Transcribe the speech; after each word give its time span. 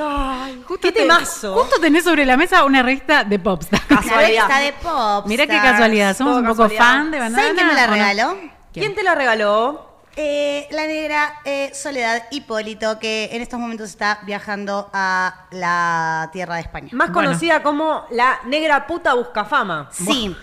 Ay, 0.00 0.62
justo 0.66 0.80
qué 0.88 0.92
te- 0.92 1.00
temazo. 1.02 1.54
Justo 1.54 1.80
tenés 1.80 2.04
sobre 2.04 2.24
la 2.26 2.36
mesa 2.36 2.64
una 2.64 2.82
revista 2.82 3.24
de 3.24 3.38
Popstar. 3.38 3.80
la 3.88 3.96
Casualidad. 3.96 4.26
revista 4.48 4.58
de 4.60 4.72
pop. 4.74 5.26
Mirá 5.26 5.46
qué 5.46 5.58
casualidad, 5.58 6.16
somos 6.16 6.32
Todo 6.34 6.40
un 6.42 6.46
poco 6.48 6.62
casualidad. 6.68 6.84
fan 6.84 7.10
de 7.10 7.18
bandana. 7.18 7.42
¿Saben 7.42 7.54
quién 7.56 7.66
me 7.68 7.74
la 7.74 7.86
regaló? 7.86 8.36
¿Quién 8.72 8.94
te 8.94 9.02
la 9.02 9.14
regaló? 9.14 9.86
Eh, 10.18 10.66
la 10.70 10.86
negra 10.86 11.40
eh, 11.44 11.70
Soledad 11.74 12.22
Hipólito, 12.30 12.98
que 12.98 13.28
en 13.32 13.42
estos 13.42 13.60
momentos 13.60 13.90
está 13.90 14.20
viajando 14.24 14.88
a 14.94 15.46
la 15.50 16.30
tierra 16.32 16.54
de 16.54 16.62
España. 16.62 16.88
Más 16.92 17.12
Bueno. 17.12 17.28
conocida 17.28 17.62
como 17.62 18.06
la 18.10 18.38
negra 18.46 18.86
puta 18.86 19.12
busca 19.12 19.44
fama. 19.44 19.90
Sí, 19.92 20.34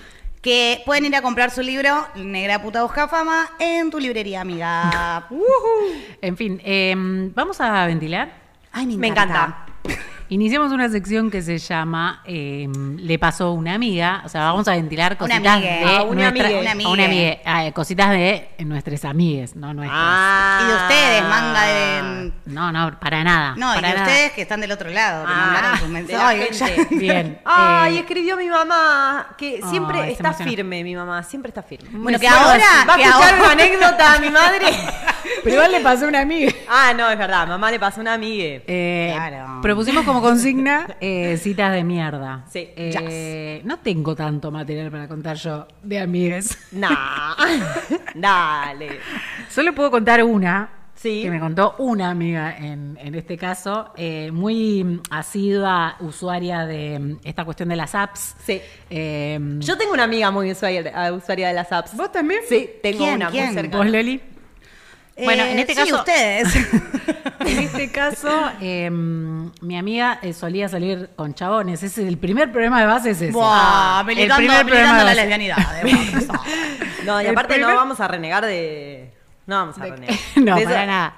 que 0.44 0.84
pueden 0.86 1.06
ir 1.06 1.16
a 1.16 1.24
comprar 1.24 1.50
su 1.50 1.62
libro, 1.62 2.06
Negra 2.16 2.62
Puta 2.62 2.84
Busca 2.84 3.08
Fama, 3.08 3.50
en 3.60 3.90
tu 3.90 3.98
librería, 4.00 4.42
amiga. 4.42 5.26
En 6.22 6.38
fin, 6.38 6.62
eh, 6.64 6.94
vamos 7.34 7.60
a 7.62 7.86
ventilar. 7.88 8.43
Ay, 8.74 8.86
me 8.88 8.98
Me 8.98 9.08
encanta. 9.08 9.66
encanta. 9.86 9.98
Iniciamos 10.30 10.72
una 10.72 10.90
sección 10.90 11.30
que 11.30 11.42
se 11.42 11.58
llama 11.58 12.22
eh, 12.26 12.68
Le 12.98 13.20
pasó 13.20 13.52
una 13.52 13.74
amiga. 13.76 14.22
O 14.26 14.30
sea, 14.30 14.42
vamos 14.46 14.68
a 14.68 14.72
ventilar 14.72 15.12
Una 15.12 15.18
cositas 15.20 15.54
amigue. 15.58 15.70
de 15.70 15.84
A 15.98 16.02
una 16.04 16.30
nuestra- 16.32 16.46
amigue. 16.48 16.60
Una 16.62 16.70
a 16.70 16.74
amigue. 16.74 16.90
una 16.92 17.06
amigue. 17.06 17.42
Ah, 17.46 17.72
cositas 17.74 18.10
de 18.12 18.50
nuestras 18.60 19.06
amigues, 19.06 19.56
no 19.56 19.74
nuestras. 19.74 20.00
Ah. 20.02 20.60
Y 20.64 20.68
de 20.68 20.76
ustedes, 20.76 21.24
manga 21.24 21.62
de... 21.64 22.32
No, 22.46 22.72
no, 22.72 23.00
para 23.00 23.24
nada. 23.24 23.54
No, 23.58 23.72
y 23.74 23.76
para 23.76 23.88
de 23.90 23.94
nada. 23.96 24.08
ustedes 24.08 24.32
que 24.34 24.42
están 24.42 24.62
del 24.62 24.72
otro 24.72 24.90
lado, 24.90 25.26
que 25.26 25.32
Ah, 25.34 25.46
mandaron 25.52 25.72
sus 25.80 25.88
de 25.88 25.94
mensajes. 25.94 26.90
Bien. 27.00 27.40
Ay, 27.46 27.98
eh, 27.98 28.00
escribió 28.00 28.38
mi 28.38 28.48
mamá 28.48 29.28
que 29.38 29.62
siempre 29.70 30.12
está 30.12 30.34
firme, 30.34 30.84
mi 30.84 30.96
mamá, 30.96 31.22
siempre 31.24 31.50
está 31.50 31.62
firme. 31.64 31.90
Bueno, 31.94 32.20
que 32.20 32.28
ahora... 32.28 32.64
¿Va 32.90 32.94
a 32.94 32.98
que 32.98 33.04
escuchar 33.04 33.34
ahora- 33.36 33.44
una 33.44 33.52
anécdota 33.52 34.14
a 34.14 34.20
mi 34.20 34.30
madre? 34.30 34.66
Pero 35.44 35.56
igual 35.56 35.72
le 35.72 35.80
pasó 35.82 36.06
a 36.06 36.08
una 36.10 36.22
amiga. 36.22 36.52
ah, 36.70 36.94
no, 36.96 37.10
es 37.10 37.18
verdad, 37.18 37.48
mamá 37.48 37.70
le 37.72 37.80
pasó 37.80 38.02
una 38.02 38.14
amigue. 38.14 38.64
Eh, 38.68 39.12
Claro. 39.16 39.62
Propusimos 39.62 40.04
como 40.06 40.22
consigna 40.24 40.98
eh, 41.02 41.38
citas 41.38 41.72
de 41.74 41.84
mierda. 41.84 42.46
Sí, 42.50 42.70
Eh, 42.76 43.62
No 43.66 43.80
tengo 43.80 44.16
tanto 44.16 44.50
material 44.52 44.90
para 44.92 45.08
contar 45.08 45.38
yo 45.38 45.68
de 45.84 46.00
amigues. 46.00 46.58
Nah, 46.72 47.36
dale. 48.16 49.00
Solo 49.50 49.74
puedo 49.76 49.92
contar 49.92 50.24
una. 50.24 50.70
Sí. 50.96 51.22
Que 51.24 51.30
me 51.32 51.40
contó 51.40 51.76
una 51.80 52.10
amiga 52.12 52.56
en, 52.58 52.98
en 53.02 53.14
este 53.16 53.38
caso, 53.38 53.92
eh, 53.98 54.32
muy 54.32 55.02
asidua 55.10 55.98
usuaria 56.00 56.66
de 56.66 56.98
mm, 56.98 57.18
esta 57.26 57.44
cuestión 57.44 57.68
de 57.70 57.76
las 57.76 57.94
apps. 57.94 58.36
Sí. 58.46 58.62
Eh, 58.90 59.38
Yo 59.60 59.78
tengo 59.78 59.92
una 59.92 60.04
amiga 60.04 60.32
muy 60.32 60.50
usuaria, 60.52 61.12
usuaria 61.12 61.50
de 61.50 61.54
las 61.56 61.70
apps. 61.74 61.98
¿Vos 61.98 62.10
también? 62.12 62.40
Sí, 62.48 62.70
tengo 62.82 63.00
¿Quién? 63.00 63.16
una 63.16 63.30
¿Quién? 63.32 63.46
muy 63.48 63.54
cercana. 63.56 63.78
¿Vos, 63.84 63.88
Leli? 63.92 64.22
Eh, 65.16 65.26
Bueno, 65.26 65.44
en 65.44 65.60
este 65.60 65.74
sí, 65.76 65.82
caso- 65.82 65.96
ustedes. 65.98 66.48
En 67.96 68.08
este 68.08 68.22
caso, 68.28 68.52
eh, 68.60 68.90
mi 68.90 69.78
amiga 69.78 70.18
eh, 70.24 70.34
solía 70.34 70.68
salir 70.68 71.12
con 71.16 71.34
chabones. 71.36 71.84
Ese 71.84 72.02
es 72.02 72.08
el 72.08 72.18
primer 72.18 72.52
problema 72.52 72.80
de 72.80 72.88
base, 72.88 73.12
es 73.12 73.22
ese. 73.22 73.32
Buah, 73.32 74.00
El 74.02 74.06
militando, 74.08 74.36
primer 74.38 74.66
militando 74.66 74.68
problema 74.68 75.00
de 75.00 75.06
la 75.06 75.14
lesbianidad. 75.16 75.58
No, 77.06 77.22
y 77.22 77.26
El 77.26 77.32
aparte 77.32 77.56
primer- 77.56 77.70
no 77.70 77.76
vamos 77.76 78.00
a 78.00 78.08
renegar 78.08 78.46
de... 78.46 79.14
No 79.46 79.58
vamos 79.58 79.78
a 79.78 79.82
renegar. 79.84 80.16
no, 80.38 80.56
De 80.56 80.62
eso- 80.62 80.70
para 80.72 80.86
nada. 80.86 81.14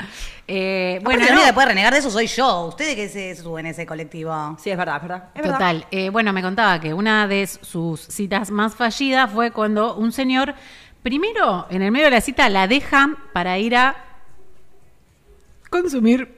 Eh, 0.47 0.99
Bueno, 1.03 1.19
la 1.21 1.27
no, 1.27 1.31
única 1.33 1.47
que 1.47 1.53
puede 1.53 1.67
renegar 1.67 1.93
de 1.93 1.99
eso 1.99 2.09
soy 2.09 2.25
yo. 2.27 2.65
Ustedes 2.65 2.95
que 2.95 3.07
se 3.07 3.35
suben 3.35 3.67
en 3.67 3.71
ese 3.71 3.85
colectivo. 3.85 4.57
Sí, 4.59 4.71
es 4.71 4.77
verdad, 4.77 4.95
es 4.97 5.01
verdad. 5.03 5.23
Es 5.35 5.41
verdad. 5.43 5.53
Total. 5.57 5.87
Eh, 5.91 6.09
bueno, 6.09 6.33
me 6.33 6.41
contaba 6.41 6.79
que 6.81 6.93
una 6.93 7.27
de 7.27 7.45
sus 7.47 8.01
citas 8.01 8.49
más 8.51 8.73
fallidas 8.75 9.29
fue 9.31 9.51
cuando 9.51 9.95
un 9.95 10.11
señor, 10.11 10.55
primero, 11.03 11.67
en 11.69 11.83
el 11.83 11.91
medio 11.91 12.05
de 12.05 12.11
la 12.11 12.21
cita, 12.21 12.49
la 12.49 12.67
deja 12.67 13.11
para 13.31 13.59
ir 13.59 13.75
a 13.75 13.95
consumir 15.69 16.34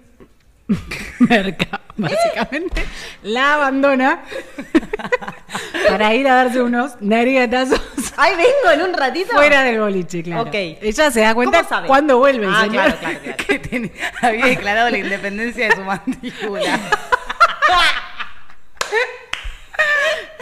merca, 1.20 1.80
básicamente. 1.96 2.84
La 3.24 3.54
abandona 3.56 4.22
para 5.88 6.14
ir 6.14 6.28
a 6.28 6.36
darse 6.36 6.62
unos 6.62 6.94
narigatazos 7.02 7.82
Ahí 8.18 8.36
vengo 8.36 8.72
en 8.74 8.82
un 8.90 8.94
ratito. 8.94 9.34
fuera 9.34 9.64
del 9.64 9.80
boliche, 9.80 10.24
claro. 10.24 10.42
Ok. 10.44 10.54
Ella 10.54 11.12
se 11.12 11.22
da 11.22 11.34
cuenta 11.36 11.64
cuando 11.86 12.18
vuelve 12.18 12.46
el 12.48 12.54
Ah, 12.54 12.62
señor. 12.62 12.74
claro, 12.84 12.98
claro, 13.00 13.20
claro. 13.24 13.38
Que 13.48 13.60
ten- 13.60 13.92
había 14.22 14.46
declarado 14.48 14.90
la 14.90 14.98
independencia 14.98 15.70
de 15.70 15.76
su 15.76 15.82
mandíbula. 15.84 16.80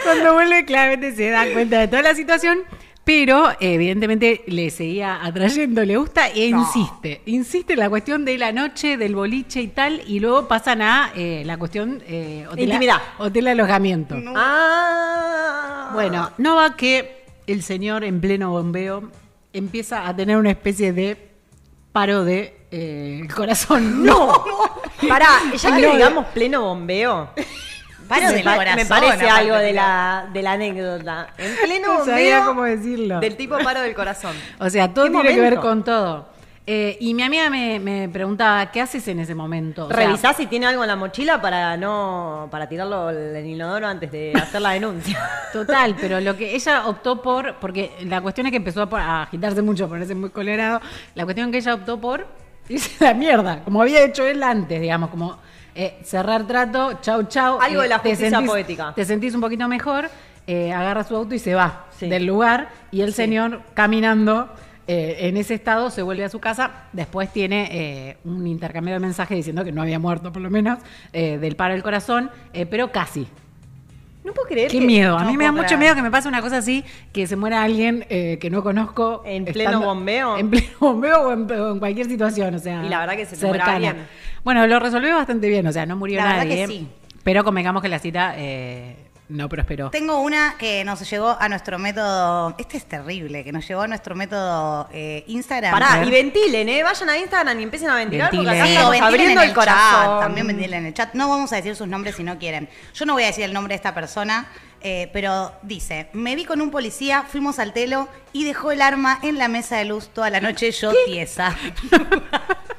Cuando 0.02 0.34
vuelve, 0.34 0.64
claramente 0.64 1.14
se 1.14 1.30
da 1.30 1.46
cuenta 1.52 1.80
de 1.80 1.88
toda 1.88 2.02
la 2.02 2.14
situación, 2.14 2.60
pero 3.06 3.50
evidentemente 3.60 4.42
le 4.48 4.68
seguía 4.68 5.24
atrayendo, 5.24 5.84
le 5.84 5.96
gusta 5.96 6.26
e 6.28 6.50
No. 6.50 6.58
insiste. 6.58 7.22
Insiste 7.26 7.74
en 7.74 7.78
la 7.78 7.88
cuestión 7.88 8.24
de 8.24 8.36
la 8.36 8.50
noche, 8.50 8.96
del 8.96 9.14
boliche 9.14 9.60
y 9.60 9.68
tal, 9.68 10.02
y 10.08 10.18
luego 10.18 10.48
pasan 10.48 10.82
a 10.82 11.12
eh, 11.14 11.44
la 11.46 11.56
cuestión 11.56 12.02
eh, 12.08 12.44
hotel, 12.50 12.64
Intimidad. 12.64 13.00
hotel 13.18 13.46
alojamiento. 13.46 14.16
Ah. 14.34 15.90
Bueno, 15.94 16.32
no 16.38 16.56
va 16.56 16.74
que 16.74 17.24
el 17.46 17.62
señor 17.62 18.02
en 18.02 18.20
pleno 18.20 18.50
bombeo 18.50 19.08
empieza 19.52 20.08
a 20.08 20.16
tener 20.16 20.36
una 20.36 20.50
especie 20.50 20.92
de 20.92 21.30
paro 21.92 22.24
de 22.24 22.56
eh, 22.72 23.22
corazón. 23.36 24.04
No. 24.04 24.44
Pará, 25.08 25.28
ya 25.56 25.76
que 25.76 25.82
No, 25.82 25.92
digamos 25.92 26.26
pleno 26.34 26.62
bombeo. 26.62 27.30
Paro 28.08 28.26
me, 28.28 28.32
del 28.34 28.44
pa- 28.44 28.56
corazón, 28.56 28.76
me 28.76 28.86
parece 28.86 29.28
algo 29.28 29.56
de 29.56 29.72
la, 29.72 30.28
de 30.32 30.42
la 30.42 30.52
anécdota. 30.52 31.28
En 31.38 31.56
pleno 31.56 31.98
No 31.98 32.04
sabía 32.04 32.44
cómo 32.44 32.64
decirlo. 32.64 33.20
Del 33.20 33.36
tipo 33.36 33.56
paro 33.58 33.80
del 33.80 33.94
corazón. 33.94 34.34
O 34.58 34.70
sea, 34.70 34.92
todo 34.92 35.06
¿Qué 35.06 35.10
tiene 35.12 35.28
que 35.34 35.40
ver 35.40 35.56
con 35.56 35.84
todo. 35.84 36.34
Eh, 36.68 36.96
y 37.00 37.14
mi 37.14 37.22
amiga 37.22 37.48
me, 37.48 37.78
me 37.78 38.08
preguntaba, 38.08 38.72
¿qué 38.72 38.80
haces 38.80 39.06
en 39.06 39.20
ese 39.20 39.36
momento? 39.36 39.84
O 39.86 39.88
sea, 39.88 39.96
Revisá 39.98 40.32
si 40.34 40.46
tiene 40.46 40.66
algo 40.66 40.82
en 40.82 40.88
la 40.88 40.96
mochila 40.96 41.40
para 41.40 41.76
no 41.76 42.48
para 42.50 42.68
tirarlo 42.68 43.08
en 43.10 43.36
el 43.36 43.46
inodoro 43.46 43.86
antes 43.86 44.10
de 44.10 44.32
hacer 44.34 44.60
la 44.60 44.70
denuncia. 44.70 45.16
Total, 45.52 45.94
pero 46.00 46.18
lo 46.20 46.36
que 46.36 46.56
ella 46.56 46.88
optó 46.88 47.22
por, 47.22 47.54
porque 47.60 47.92
la 48.06 48.20
cuestión 48.20 48.48
es 48.48 48.50
que 48.50 48.56
empezó 48.56 48.82
a, 48.82 48.88
a 49.00 49.22
agitarse 49.22 49.62
mucho, 49.62 49.88
ponerse 49.88 50.16
muy 50.16 50.30
colorado, 50.30 50.80
la 51.14 51.22
cuestión 51.22 51.52
que 51.52 51.58
ella 51.58 51.72
optó 51.74 52.00
por 52.00 52.26
irse 52.68 53.04
a 53.04 53.10
la 53.12 53.14
mierda, 53.14 53.60
como 53.62 53.80
había 53.82 54.02
hecho 54.04 54.26
él 54.26 54.42
antes, 54.42 54.80
digamos, 54.80 55.10
como 55.10 55.38
eh, 55.76 55.98
cerrar 56.02 56.46
trato, 56.46 56.98
chau 57.02 57.24
chau. 57.24 57.60
Algo 57.60 57.82
de 57.82 57.88
la 57.88 58.00
te 58.00 58.10
justicia 58.10 58.38
sentís- 58.40 58.46
poética. 58.48 58.92
Te 58.94 59.04
sentís 59.04 59.34
un 59.34 59.40
poquito 59.40 59.68
mejor, 59.68 60.08
eh, 60.46 60.72
agarra 60.72 61.04
su 61.04 61.14
auto 61.14 61.34
y 61.34 61.38
se 61.38 61.54
va 61.54 61.84
Sí. 61.98 62.08
del 62.08 62.24
lugar 62.26 62.68
y 62.90 63.02
el 63.02 63.10
Sí. 63.10 63.16
señor 63.16 63.60
caminando. 63.74 64.48
eh, 64.88 65.26
en 65.26 65.36
ese 65.36 65.52
estado 65.54 65.90
se 65.90 66.00
vuelve 66.00 66.22
a 66.24 66.28
su 66.28 66.38
casa, 66.38 66.70
después 66.92 67.32
tiene 67.32 67.68
eh, 67.72 68.16
un 68.24 68.46
intercambio 68.46 68.94
de 68.94 69.00
mensajes 69.00 69.36
diciendo 69.36 69.64
que 69.64 69.72
no 69.72 69.82
había 69.82 69.98
muerto 69.98 70.30
por 70.30 70.40
lo 70.40 70.48
menos 70.48 70.78
eh, 71.12 71.38
del 71.38 71.56
paro 71.56 71.74
del 71.74 71.82
corazón, 71.82 72.30
eh, 72.52 72.66
pero 72.66 72.92
casi, 72.92 73.26
No 74.24 74.32
puedo 74.32 74.46
creer 74.48 74.70
Qué 74.70 74.78
que 74.78 74.86
miedo. 74.86 75.16
A 75.18 75.24
no 75.24 75.30
mí 75.32 75.36
me 75.36 75.44
da 75.44 75.50
mucho 75.50 75.64
creer. 75.66 75.78
miedo 75.80 75.94
que 75.96 76.02
me 76.02 76.10
pase 76.12 76.28
una 76.28 76.40
cosa 76.40 76.58
así, 76.58 76.84
que 77.12 77.26
se 77.26 77.34
muera 77.34 77.62
alguien 77.64 78.06
eh, 78.10 78.38
que 78.40 78.48
no 78.48 78.62
conozco. 78.62 79.22
¿En 79.24 79.44
pleno 79.44 79.80
bombeo? 79.80 80.36
En 80.38 80.50
pleno 80.50 80.66
bombeo 80.80 81.20
o 81.28 81.32
en, 81.32 81.50
o 81.50 81.72
en 81.72 81.78
cualquier 81.80 82.06
situación, 82.06 82.54
o 82.54 82.58
sea. 82.60 82.84
Y 82.84 82.88
la 82.88 83.00
verdad 83.00 83.14
que 83.16 83.26
se 83.26 83.36
te 83.36 83.44
muera 83.46 83.64
cercana. 83.64 83.88
alguien. 83.90 84.06
Bueno, 84.46 84.64
lo 84.68 84.78
resolvió 84.78 85.16
bastante 85.16 85.48
bien, 85.48 85.66
o 85.66 85.72
sea, 85.72 85.86
no 85.86 85.96
murió 85.96 86.18
La 86.18 86.26
verdad 86.26 86.44
nadie. 86.44 86.56
que 86.56 86.66
sí. 86.68 86.88
Pero 87.24 87.42
convengamos 87.42 87.82
que 87.82 87.88
la 87.88 87.98
cita 87.98 88.34
eh, 88.36 88.94
no 89.28 89.48
prosperó. 89.48 89.90
Tengo 89.90 90.20
una 90.20 90.54
que 90.56 90.84
nos 90.84 91.10
llevó 91.10 91.36
a 91.40 91.48
nuestro 91.48 91.80
método. 91.80 92.54
Este 92.56 92.76
es 92.76 92.84
terrible, 92.86 93.42
que 93.42 93.50
nos 93.50 93.66
llevó 93.66 93.80
a 93.80 93.88
nuestro 93.88 94.14
método 94.14 94.88
eh, 94.92 95.24
Instagram. 95.26 95.72
Pará, 95.72 96.04
y 96.06 96.12
ventilen, 96.12 96.68
¿eh? 96.68 96.84
Vayan 96.84 97.08
a 97.08 97.18
Instagram 97.18 97.58
y 97.58 97.62
empiecen 97.64 97.90
a 97.90 97.96
ventilar 97.96 98.30
porque 98.30 98.48
acá 98.48 98.52
Ventilen. 98.52 98.68
Sí, 98.68 98.74
estamos 98.76 98.90
ventilen 98.92 99.14
abriendo 99.14 99.42
en 99.42 99.48
el, 99.48 99.54
corazón. 99.56 100.06
Chat, 100.06 100.20
también 100.20 100.46
ventilen 100.46 100.78
en 100.78 100.86
el 100.86 100.94
chat. 100.94 101.14
No 101.14 101.28
vamos 101.28 101.52
a 101.52 101.56
decir 101.56 101.74
sus 101.74 101.88
nombres 101.88 102.14
si 102.14 102.22
no 102.22 102.38
quieren. 102.38 102.68
Yo 102.94 103.04
no 103.04 103.14
voy 103.14 103.24
a 103.24 103.26
decir 103.26 103.42
el 103.42 103.52
nombre 103.52 103.72
de 103.72 103.76
esta 103.78 103.94
persona, 103.94 104.46
eh, 104.80 105.10
pero 105.12 105.54
dice: 105.62 106.08
Me 106.12 106.36
vi 106.36 106.44
con 106.44 106.60
un 106.60 106.70
policía, 106.70 107.24
fuimos 107.28 107.58
al 107.58 107.72
telo 107.72 108.08
y 108.32 108.44
dejó 108.44 108.70
el 108.70 108.80
arma 108.80 109.18
en 109.24 109.38
la 109.38 109.48
mesa 109.48 109.78
de 109.78 109.86
luz 109.86 110.06
toda 110.10 110.30
la 110.30 110.40
noche, 110.40 110.70
yo 110.70 110.92
tiesa. 111.04 111.52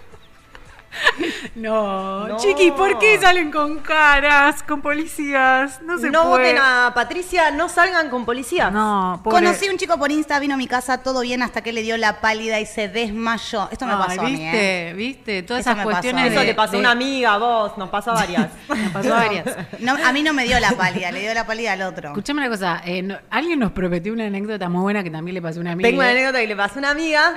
No, 1.56 2.28
No. 2.28 2.38
chiquis, 2.38 2.72
¿por 2.72 3.00
qué 3.00 3.20
salen 3.20 3.52
con 3.52 3.80
caras, 3.80 4.62
con 4.64 4.82
policías? 4.82 5.82
No 5.82 5.98
se 5.98 6.10
No 6.12 6.24
puede. 6.30 6.54
voten 6.54 6.58
a 6.62 6.92
Patricia, 6.94 7.52
no 7.52 7.68
salgan 7.70 8.10
con 8.10 8.26
policías. 8.26 8.72
No, 8.72 9.20
pobre. 9.24 9.38
Conocí 9.46 9.68
un 9.70 9.78
chico 9.78 9.98
por 9.98 10.12
Insta, 10.12 10.40
vino 10.40 10.54
a 10.54 10.58
mi 10.58 10.68
casa, 10.68 11.00
todo 11.00 11.22
bien 11.22 11.42
hasta 11.42 11.62
que 11.62 11.74
le 11.74 11.82
dio 11.82 11.98
la 11.98 12.22
pálida 12.22 12.60
y 12.60 12.66
se 12.66 12.88
desmayó. 12.90 13.70
Esto 13.72 13.86
me 13.86 13.94
Ay, 13.94 14.00
pasó 14.06 14.22
a 14.22 14.24
mí, 14.26 14.32
¿viste? 14.32 14.90
¿eh? 14.90 14.94
¿Viste? 14.94 15.44
Todas 15.44 15.62
Eso 15.62 15.70
esas 15.72 15.76
pasó. 15.86 15.90
cuestiones 15.90 16.32
Eso 16.32 16.40
de- 16.42 16.46
le 16.46 16.54
pasó 16.56 16.70
a 16.70 16.74
de- 16.74 16.80
una 16.80 16.92
amiga, 16.92 17.34
a 17.34 17.38
vos, 17.38 17.78
nos 17.78 17.90
pasó 17.90 18.12
a 18.12 18.16
varias. 18.16 18.50
Me 18.70 18.90
pasó 18.92 19.14
a 19.16 19.18
varias. 19.20 19.46
No, 19.80 19.96
a 20.04 20.12
mí 20.12 20.22
no 20.24 20.34
me 20.34 20.44
dio 20.46 20.60
la 20.60 20.72
pálida, 20.72 21.12
le 21.12 21.22
dio 21.22 21.34
la 21.34 21.46
pálida 21.46 21.74
al 21.74 21.82
otro. 21.82 22.10
Escuchame 22.10 22.42
una 22.42 22.50
cosa, 22.50 22.82
eh, 22.86 23.02
no- 23.02 23.18
alguien 23.30 23.60
nos 23.60 23.72
prometió 23.72 24.14
una 24.14 24.26
anécdota 24.26 24.70
muy 24.70 24.82
buena 24.82 25.04
que 25.04 25.10
también 25.10 25.36
le 25.36 25.42
pasó 25.42 25.60
a 25.60 25.62
una 25.62 25.72
amiga. 25.72 25.88
Tengo 25.90 26.02
una 26.02 26.10
anécdota 26.12 26.40
que 26.40 26.48
le 26.48 26.56
pasó 26.56 26.76
a 26.76 26.80
una 26.80 26.92
amiga. 26.92 27.34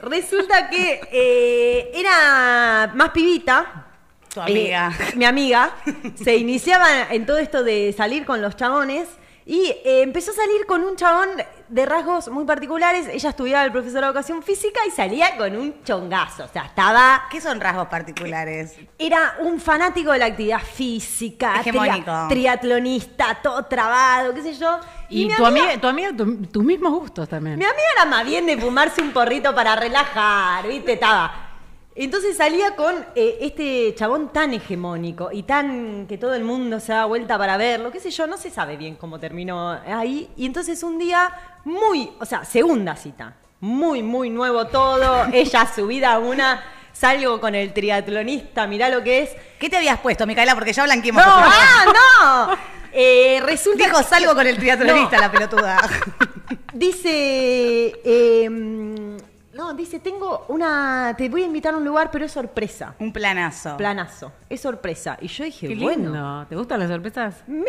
Resulta 0.00 0.68
que 0.68 1.00
eh, 1.10 1.90
era 1.94 2.92
más 2.94 3.10
pibita. 3.10 3.86
Tu 4.32 4.40
amiga. 4.40 4.92
Eh, 4.98 5.16
mi 5.16 5.24
amiga. 5.24 5.74
Se 6.22 6.36
iniciaba 6.36 7.10
en 7.10 7.24
todo 7.26 7.38
esto 7.38 7.64
de 7.64 7.94
salir 7.96 8.24
con 8.24 8.42
los 8.42 8.56
chabones. 8.56 9.08
Y 9.48 9.68
eh, 9.84 10.02
empezó 10.02 10.32
a 10.32 10.34
salir 10.34 10.66
con 10.66 10.82
un 10.82 10.96
chabón 10.96 11.28
de 11.68 11.86
rasgos 11.86 12.26
muy 12.28 12.44
particulares. 12.44 13.06
Ella 13.06 13.28
estudiaba 13.30 13.64
el 13.64 13.70
profesor 13.70 14.00
de 14.00 14.06
educación 14.08 14.42
física 14.42 14.80
y 14.88 14.90
salía 14.90 15.36
con 15.36 15.56
un 15.56 15.84
chongazo. 15.84 16.44
O 16.44 16.48
sea, 16.48 16.64
estaba. 16.64 17.22
¿Qué 17.30 17.40
son 17.40 17.60
rasgos 17.60 17.86
particulares? 17.86 18.74
Era 18.98 19.36
un 19.38 19.60
fanático 19.60 20.10
de 20.10 20.18
la 20.18 20.26
actividad 20.26 20.60
física, 20.60 21.54
triatlonista, 22.28 23.38
todo 23.40 23.64
trabado, 23.66 24.34
qué 24.34 24.42
sé 24.42 24.54
yo. 24.54 24.80
Y, 25.08 25.28
tu 25.36 25.46
amiga, 25.46 25.80
tu 25.80 25.86
amiga, 25.86 26.10
tu- 26.16 26.46
tus 26.46 26.64
mismos 26.64 26.92
gustos 26.92 27.28
también. 27.28 27.56
Mi 27.56 27.64
amiga 27.64 27.86
era 27.94 28.04
más 28.04 28.24
bien 28.26 28.46
de 28.46 28.56
fumarse 28.58 29.00
un 29.00 29.12
porrito 29.12 29.54
para 29.54 29.76
relajar, 29.76 30.66
¿viste? 30.66 30.94
Estaba. 30.94 31.45
Entonces 31.98 32.36
salía 32.36 32.76
con 32.76 32.94
eh, 33.14 33.38
este 33.40 33.94
chabón 33.96 34.30
tan 34.30 34.52
hegemónico 34.52 35.30
y 35.32 35.44
tan 35.44 36.06
que 36.06 36.18
todo 36.18 36.34
el 36.34 36.44
mundo 36.44 36.78
se 36.78 36.92
da 36.92 37.06
vuelta 37.06 37.38
para 37.38 37.56
verlo, 37.56 37.90
qué 37.90 38.00
sé 38.00 38.10
yo, 38.10 38.26
no 38.26 38.36
se 38.36 38.50
sabe 38.50 38.76
bien 38.76 38.96
cómo 38.96 39.18
terminó 39.18 39.70
ahí. 39.70 40.28
Y 40.36 40.44
entonces 40.44 40.82
un 40.82 40.98
día, 40.98 41.32
muy, 41.64 42.10
o 42.20 42.24
sea, 42.26 42.44
segunda 42.44 42.96
cita, 42.96 43.34
muy, 43.60 44.02
muy 44.02 44.28
nuevo 44.28 44.66
todo, 44.66 45.26
ella 45.32 45.66
subida 45.74 46.12
a 46.12 46.18
una, 46.18 46.62
salgo 46.92 47.40
con 47.40 47.54
el 47.54 47.72
triatlonista, 47.72 48.66
mirá 48.66 48.90
lo 48.90 49.02
que 49.02 49.20
es. 49.22 49.30
¿Qué 49.58 49.70
te 49.70 49.78
habías 49.78 49.98
puesto, 50.00 50.26
Micaela? 50.26 50.54
Porque 50.54 50.74
ya 50.74 50.84
blanqueamos. 50.84 51.24
¡No! 51.24 51.32
¡Ah, 51.34 51.84
no! 52.52 52.56
Eh, 52.98 53.42
resulta 53.44 53.84
Dijo, 53.84 53.98
que- 53.98 54.04
salgo 54.04 54.34
con 54.34 54.46
el 54.46 54.56
triatlonista, 54.56 55.16
No. 55.16 55.22
la 55.22 55.30
pelotuda. 55.30 55.78
Dice, 56.72 57.92
eh, 58.02 58.48
no, 59.56 59.72
dice, 59.74 59.98
tengo 60.00 60.44
una, 60.48 61.14
te 61.16 61.28
voy 61.28 61.42
a 61.42 61.46
invitar 61.46 61.74
a 61.74 61.76
un 61.78 61.84
lugar, 61.84 62.10
pero 62.10 62.24
es 62.26 62.32
sorpresa. 62.32 62.94
Un 62.98 63.12
planazo. 63.12 63.76
Planazo, 63.76 64.32
es 64.48 64.60
sorpresa. 64.60 65.16
Y 65.20 65.28
yo 65.28 65.44
dije, 65.44 65.68
Qué 65.68 65.74
lindo. 65.74 66.10
bueno, 66.10 66.46
¿Te 66.48 66.54
gustan 66.56 66.80
las 66.80 66.90
sorpresas? 66.90 67.42
men, 67.46 67.64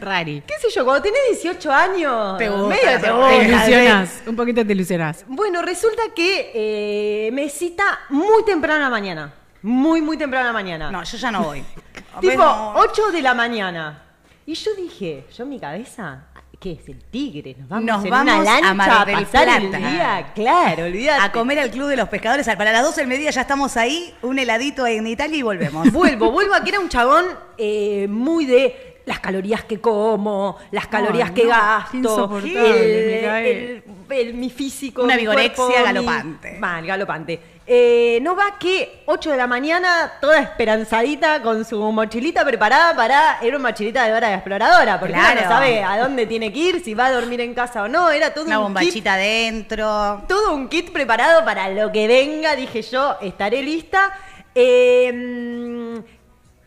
Rari. 0.00 0.42
qué 0.46 0.54
sé 0.60 0.68
yo, 0.74 0.84
cuando 0.84 1.02
tenés 1.02 1.20
18 1.42 1.72
años, 1.72 2.38
Te 2.38 2.48
gusta 2.48 2.66
medio 2.68 2.82
te 2.82 3.06
sorpresa. 3.06 3.06
Te 3.06 3.12
gusta, 3.12 3.44
ilusionás. 3.44 4.22
Un 4.26 4.36
poquito 4.36 4.66
te 4.66 4.72
ilusionás. 4.72 5.24
Bueno, 5.28 5.62
resulta 5.62 6.02
que 6.14 6.50
eh, 6.54 7.30
me 7.32 7.48
cita 7.48 7.84
muy 8.08 8.44
temprano 8.44 8.78
en 8.78 8.82
la 8.84 8.90
mañana. 8.90 9.32
Muy, 9.62 10.02
muy 10.02 10.16
temprano 10.18 10.42
en 10.48 10.48
la 10.48 10.52
mañana. 10.52 10.90
No, 10.90 11.04
yo 11.04 11.16
ya 11.16 11.30
no 11.30 11.44
voy. 11.44 11.64
Tipo, 12.20 12.36
No. 12.42 12.74
8 12.76 13.12
de 13.12 13.22
la 13.22 13.34
mañana. 13.34 14.02
Y 14.44 14.54
yo 14.54 14.74
dije, 14.74 15.24
yo 15.32 15.44
en 15.44 15.50
mi 15.50 15.60
cabeza, 15.60 16.24
¿qué 16.62 16.72
es 16.80 16.88
el 16.88 17.02
tigre? 17.10 17.56
Nos 17.58 17.68
vamos 17.68 17.84
Nos 17.86 18.04
en 18.04 18.10
vamos 18.10 18.34
una 18.34 18.44
lancha 18.44 18.70
a 18.70 18.74
Mar 18.74 18.90
a, 18.90 19.04
del 19.04 19.18
el 19.18 19.72
día. 19.72 20.32
Claro, 20.34 20.84
olvídate. 20.84 21.22
A 21.24 21.32
comer 21.32 21.58
al 21.58 21.70
Club 21.70 21.88
de 21.88 21.96
los 21.96 22.08
Pescadores. 22.08 22.46
Para 22.56 22.70
las 22.72 22.82
12 22.84 23.00
del 23.00 23.08
mediodía 23.08 23.30
ya 23.32 23.40
estamos 23.40 23.76
ahí, 23.76 24.14
un 24.22 24.38
heladito 24.38 24.86
en 24.86 25.06
Italia 25.06 25.36
y 25.36 25.42
volvemos. 25.42 25.90
Vuelvo, 25.92 26.30
vuelvo 26.30 26.54
a 26.54 26.62
que 26.62 26.70
era 26.70 26.78
un 26.80 26.88
chabón 26.88 27.26
eh, 27.58 28.06
muy 28.08 28.46
de 28.46 29.00
las 29.04 29.18
calorías 29.18 29.64
que 29.64 29.80
como, 29.80 30.56
las 30.70 30.86
calorías 30.86 31.32
que 31.32 31.42
no, 31.42 31.48
gasto, 31.48 32.38
el, 32.38 32.44
Micael. 32.44 32.76
el- 32.76 33.82
el- 34.16 34.34
mi 34.34 34.48
físico, 34.50 35.02
Una 35.02 35.14
mi 35.16 35.22
vigorexia 35.22 35.54
cuerpo, 35.64 35.78
mi- 35.80 35.84
galopante. 35.84 36.58
Mal, 36.60 36.86
galopante. 36.86 37.40
Eh, 37.64 38.18
no 38.22 38.34
va 38.34 38.58
que 38.58 39.02
8 39.06 39.30
de 39.30 39.36
la 39.36 39.46
mañana, 39.46 40.12
toda 40.20 40.40
esperanzadita, 40.40 41.40
con 41.42 41.64
su 41.64 41.80
mochilita 41.92 42.44
preparada 42.44 42.94
para. 42.96 43.38
Era 43.40 43.56
una 43.56 43.68
mochilita 43.68 44.04
de 44.04 44.12
hora 44.12 44.28
de 44.28 44.34
exploradora, 44.34 44.98
porque 44.98 45.14
Claro. 45.14 45.40
no 45.42 45.48
sabe 45.48 45.82
a 45.82 45.96
dónde 45.98 46.26
tiene 46.26 46.52
que 46.52 46.58
ir, 46.58 46.84
si 46.84 46.94
va 46.94 47.06
a 47.06 47.12
dormir 47.12 47.40
en 47.40 47.54
casa 47.54 47.84
o 47.84 47.88
no. 47.88 48.10
Era 48.10 48.34
todo 48.34 48.46
Una 48.46 48.58
un 48.58 48.66
kit 48.74 48.74
bombachita 48.80 49.14
adentro. 49.14 50.22
todo 50.26 50.54
un 50.54 50.68
kit 50.68 50.90
preparado 50.92 51.44
para 51.44 51.68
lo 51.70 51.92
que 51.92 52.08
venga, 52.08 52.56
dije 52.56 52.82
yo, 52.82 53.16
estaré 53.20 53.62
lista. 53.62 54.12
Eh, 54.54 56.02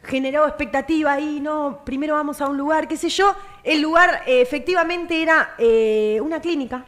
generó 0.04 0.48
expectativa 0.48 1.14
ahí, 1.14 1.40
no, 1.42 1.82
primero 1.84 2.14
vamos 2.16 2.40
a 2.40 2.48
un 2.48 2.58
lugar, 2.58 2.88
qué 2.88 2.96
sé 2.96 3.10
yo. 3.10 3.36
El 3.64 3.82
lugar 3.82 4.22
eh, 4.28 4.42
efectivamente 4.42 5.22
era 5.22 5.56
eh, 5.58 6.20
una 6.22 6.40
clínica. 6.40 6.86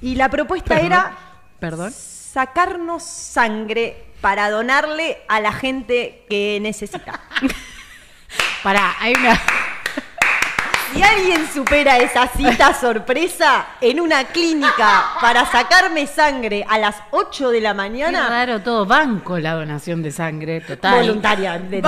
Y 0.00 0.14
la 0.14 0.28
propuesta 0.30 0.68
Perdón. 0.74 0.86
era 0.86 1.18
Perdón. 1.58 1.92
Sacarnos 2.32 3.02
sangre 3.02 4.04
para 4.20 4.50
donarle 4.50 5.18
a 5.28 5.40
la 5.40 5.52
gente 5.52 6.24
que 6.28 6.58
necesita. 6.60 7.20
Pará, 8.62 8.94
hay 9.00 9.14
una. 9.18 9.40
Si 10.92 11.02
alguien 11.02 11.48
supera 11.52 11.98
esa 11.98 12.26
cita 12.28 12.74
sorpresa 12.74 13.64
en 13.80 14.00
una 14.00 14.24
clínica 14.24 15.04
para 15.20 15.46
sacarme 15.46 16.06
sangre 16.06 16.64
a 16.68 16.78
las 16.78 16.96
8 17.12 17.50
de 17.50 17.60
la 17.60 17.74
mañana, 17.74 18.28
raro 18.28 18.60
todo. 18.60 18.84
Banco 18.86 19.38
la 19.38 19.54
donación 19.54 20.02
de 20.02 20.10
sangre, 20.10 20.60
total. 20.60 21.00
voluntaria. 21.00 21.58
de- 21.58 21.80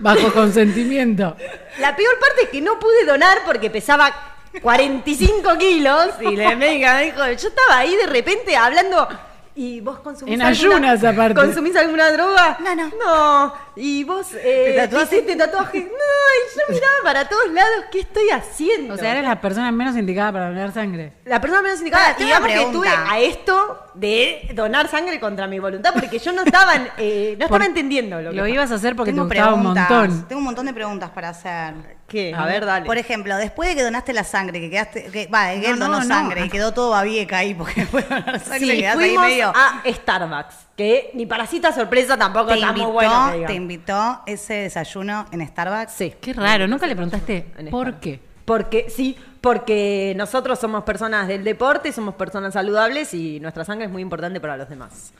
Bajo 0.00 0.32
consentimiento. 0.32 1.36
la 1.80 1.94
peor 1.96 2.18
parte 2.20 2.42
es 2.44 2.48
que 2.50 2.60
no 2.60 2.78
pude 2.78 3.04
donar 3.04 3.38
porque 3.44 3.68
pesaba 3.68 4.27
45 4.62 5.56
kilos 5.58 6.08
y 6.20 6.36
la 6.36 6.54
médica 6.56 6.94
me 6.94 7.04
dijo, 7.06 7.18
yo 7.26 7.48
estaba 7.48 7.78
ahí 7.78 7.94
de 7.96 8.06
repente 8.06 8.56
hablando 8.56 9.08
y 9.54 9.80
vos 9.80 9.98
consumís 10.00 10.34
En 10.34 10.42
alguna- 10.42 10.68
ayunas, 10.76 11.04
aparte. 11.04 11.34
¿Consumís 11.34 11.74
alguna 11.76 12.10
droga? 12.12 12.58
No, 12.60 12.74
no. 12.74 12.90
No. 13.04 13.54
Y 13.80 14.02
vos 14.04 14.26
eh, 14.34 14.72
¿Te 14.74 14.82
tatuaste? 14.82 15.16
hiciste 15.16 15.36
tatuaje. 15.36 15.78
No, 15.78 15.84
y 15.86 16.58
yo 16.58 16.74
miraba 16.74 16.94
para 17.04 17.28
todos 17.28 17.50
lados, 17.52 17.84
¿qué 17.92 18.00
estoy 18.00 18.28
haciendo? 18.30 18.94
O 18.94 18.96
sea, 18.96 19.12
eres 19.12 19.24
la 19.24 19.40
persona 19.40 19.70
menos 19.70 19.96
indicada 19.96 20.32
para 20.32 20.48
donar 20.48 20.72
sangre. 20.72 21.12
La 21.24 21.40
persona 21.40 21.62
menos 21.62 21.78
indicada, 21.78 22.08
Ah, 22.08 22.14
una 22.16 22.26
digamos 22.26 22.48
que 22.48 22.62
estuve 22.62 22.88
a 22.88 23.18
esto 23.20 23.84
de 23.94 24.50
donar 24.54 24.88
sangre 24.88 25.18
contra 25.20 25.46
mi 25.46 25.58
voluntad 25.58 25.92
porque 25.94 26.18
yo 26.18 26.32
no 26.32 26.42
estaba, 26.42 26.74
eh, 26.98 27.34
no 27.38 27.44
estaba 27.44 27.58
Por- 27.60 27.62
entendiendo 27.62 28.20
lo 28.20 28.30
que 28.30 28.36
Lo 28.36 28.46
ibas 28.48 28.70
a 28.72 28.74
hacer 28.76 28.94
porque 28.96 29.12
Tengo 29.12 29.26
te 29.28 29.34
gustaba 29.36 29.54
un 29.54 29.62
montón. 29.62 30.28
Tengo 30.28 30.38
un 30.38 30.44
montón 30.44 30.66
de 30.66 30.72
preguntas 30.74 31.10
para 31.10 31.28
hacer. 31.30 31.98
¿Qué? 32.08 32.32
A 32.34 32.46
ver, 32.46 32.64
dale. 32.64 32.86
Por 32.86 32.96
ejemplo, 32.96 33.36
después 33.36 33.68
de 33.68 33.74
que 33.76 33.82
donaste 33.82 34.14
la 34.14 34.24
sangre, 34.24 34.60
que 34.60 34.70
quedaste, 34.70 35.04
que, 35.10 35.26
va, 35.26 35.50
que 35.50 35.58
No, 35.58 35.68
él 35.74 35.78
donó 35.78 35.92
no, 35.98 36.00
no. 36.00 36.06
sangre 36.06 36.46
y 36.46 36.48
quedó 36.48 36.72
todo 36.72 36.90
babieca 36.90 37.38
ahí 37.38 37.52
porque 37.54 37.84
fue 37.86 38.00
donar 38.02 38.40
sangre, 38.40 38.60
Sí, 38.60 38.78
quedaste 38.80 39.04
ahí 39.04 39.10
fuimos 39.10 39.26
medio. 39.26 39.52
a 39.54 39.82
Starbucks, 39.86 40.54
que 40.74 41.10
ni 41.12 41.26
para 41.26 41.46
cita 41.46 41.70
sorpresa 41.72 42.16
tampoco 42.16 42.46
te 42.48 42.54
está 42.54 42.68
invitó, 42.68 42.84
muy 42.86 42.92
bueno. 42.94 43.30
te. 43.46 43.54
Invitó 43.72 44.20
ese 44.26 44.54
desayuno 44.54 45.26
en 45.30 45.46
Starbucks. 45.46 45.92
Sí. 45.92 46.14
Qué 46.20 46.32
raro, 46.32 46.66
nunca 46.66 46.86
le 46.86 46.94
preguntaste 46.94 47.52
En 47.58 47.68
por 47.70 47.82
Starbucks. 47.88 48.00
qué. 48.02 48.20
Porque, 48.44 48.86
sí, 48.88 49.14
porque 49.42 50.14
nosotros 50.16 50.58
somos 50.58 50.82
personas 50.84 51.28
del 51.28 51.44
deporte, 51.44 51.92
somos 51.92 52.14
personas 52.14 52.54
saludables 52.54 53.12
y 53.12 53.40
nuestra 53.40 53.64
sangre 53.64 53.84
es 53.86 53.92
muy 53.92 54.00
importante 54.00 54.40
para 54.40 54.56
los 54.56 54.68
demás. 54.70 55.12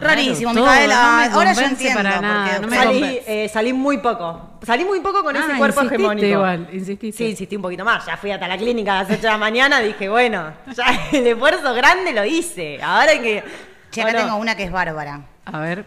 Rarísimo, 0.00 0.52
Todo, 0.54 0.64
Micaela. 0.66 0.94
no 0.94 1.16
me 1.16 1.24
Ahora 1.34 1.52
yo 1.52 1.60
convence 1.60 1.64
entiendo. 1.88 1.96
para 2.02 2.20
nada, 2.20 2.44
porque 2.46 2.60
no 2.60 2.68
me 2.68 2.76
Salí, 2.76 3.00
convence. 3.00 3.44
eh, 3.44 3.48
salí 3.48 3.72
muy 3.72 3.98
poco. 3.98 4.50
Salí 4.64 4.84
muy 4.84 5.00
poco 5.00 5.24
con 5.24 5.34
ese 5.34 5.44
Ah, 5.52 5.58
cuerpo 5.58 5.80
insististe 5.82 5.94
hegemónico. 5.96 6.26
igual, 6.28 6.68
insististe. 6.72 7.18
Sí, 7.24 7.30
insistí 7.30 7.56
un 7.56 7.62
poquito 7.62 7.84
más. 7.84 8.06
Ya 8.06 8.16
fui 8.16 8.30
hasta 8.30 8.46
la 8.46 8.56
clínica 8.56 8.92
a 8.96 9.02
las 9.02 9.10
8 9.10 9.22
de 9.22 9.28
la 9.28 9.38
mañana. 9.38 9.80
Dije, 9.80 10.08
bueno, 10.08 10.52
ya 10.72 10.84
el 11.12 11.26
esfuerzo 11.26 11.74
grande 11.74 12.12
lo 12.12 12.24
hice. 12.24 12.80
Ahora 12.80 13.10
hay 13.10 13.18
que. 13.18 13.42
Che, 13.90 14.02
acá 14.02 14.12
Bueno, 14.12 14.26
tengo 14.26 14.36
una 14.40 14.54
que 14.54 14.62
es 14.62 14.70
bárbara. 14.70 15.22
A 15.46 15.58
ver. 15.58 15.84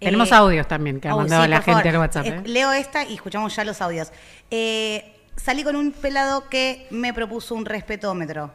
Tenemos 0.00 0.30
Eh, 0.30 0.34
audios 0.34 0.66
también 0.66 1.00
que 1.00 1.08
ha 1.08 1.14
oh, 1.14 1.18
mandado 1.18 1.44
sí, 1.44 1.48
la 1.50 1.56
gente 1.62 1.72
favor. 1.82 1.88
al 1.88 1.98
WhatsApp. 1.98 2.26
Eh, 2.26 2.28
¿eh? 2.30 2.42
Leo 2.46 2.72
esta 2.72 3.04
y 3.04 3.14
escuchamos 3.14 3.54
ya 3.54 3.64
los 3.64 3.80
audios. 3.82 4.10
Eh, 4.50 5.14
salí 5.36 5.62
con 5.62 5.76
un 5.76 5.92
pelado 5.92 6.48
que 6.48 6.86
me 6.90 7.12
propuso 7.14 7.54
un 7.54 7.64
respetómetro. 7.66 8.52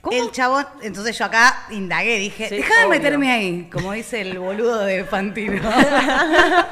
¿Cómo? 0.00 0.16
El 0.20 0.32
chabón, 0.32 0.66
entonces 0.82 1.16
yo 1.16 1.24
acá 1.24 1.66
indagué, 1.70 2.18
dije, 2.18 2.48
Sí, 2.48 2.56
déjame 2.56 2.86
obvio. 2.86 2.88
meterme 2.98 3.30
ahí, 3.30 3.70
como 3.72 3.92
dice 3.92 4.20
el 4.22 4.36
boludo 4.40 4.80
de 4.80 5.04
Fantino. 5.04 5.62
a 5.68 5.76
ver, 5.76 6.66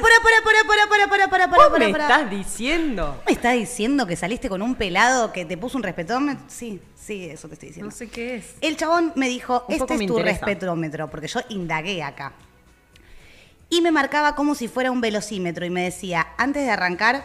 para, 0.00 0.16
para, 0.22 0.42
para, 0.42 0.64
para, 0.66 0.86
para, 0.88 1.06
para, 1.08 1.28
para, 1.28 1.50
para, 1.50 1.62
¿Vos 1.62 1.68
para, 1.72 1.86
me 1.86 1.92
para. 1.92 2.04
estás 2.08 2.30
diciendo? 2.30 3.22
¿Me 3.26 3.32
estás 3.32 3.52
diciendo 3.52 4.06
que 4.06 4.16
saliste 4.16 4.48
con 4.48 4.62
un 4.62 4.74
pelado 4.76 5.30
que 5.30 5.44
te 5.44 5.58
puso 5.58 5.76
un 5.76 5.82
respetómetro? 5.82 6.42
Sí, 6.48 6.80
sí, 6.98 7.26
eso 7.26 7.48
te 7.48 7.54
estoy 7.54 7.68
diciendo. 7.68 7.90
No 7.90 7.94
sé 7.96 8.08
qué 8.08 8.36
es. 8.36 8.54
El 8.62 8.78
chabón 8.78 9.12
me 9.14 9.28
dijo, 9.28 9.66
Un 9.68 9.74
este 9.74 9.92
es 9.94 9.98
tu 9.98 10.04
interesa. 10.18 10.46
respetómetro, 10.46 11.10
porque 11.10 11.28
yo 11.28 11.40
indagué 11.50 12.02
acá. 12.02 12.32
Y 13.72 13.82
me 13.82 13.92
marcaba 13.92 14.34
como 14.34 14.56
si 14.56 14.66
fuera 14.66 14.90
un 14.90 15.00
velocímetro 15.00 15.64
y 15.64 15.70
me 15.70 15.84
decía, 15.84 16.26
antes 16.36 16.64
de 16.64 16.70
arrancar, 16.70 17.24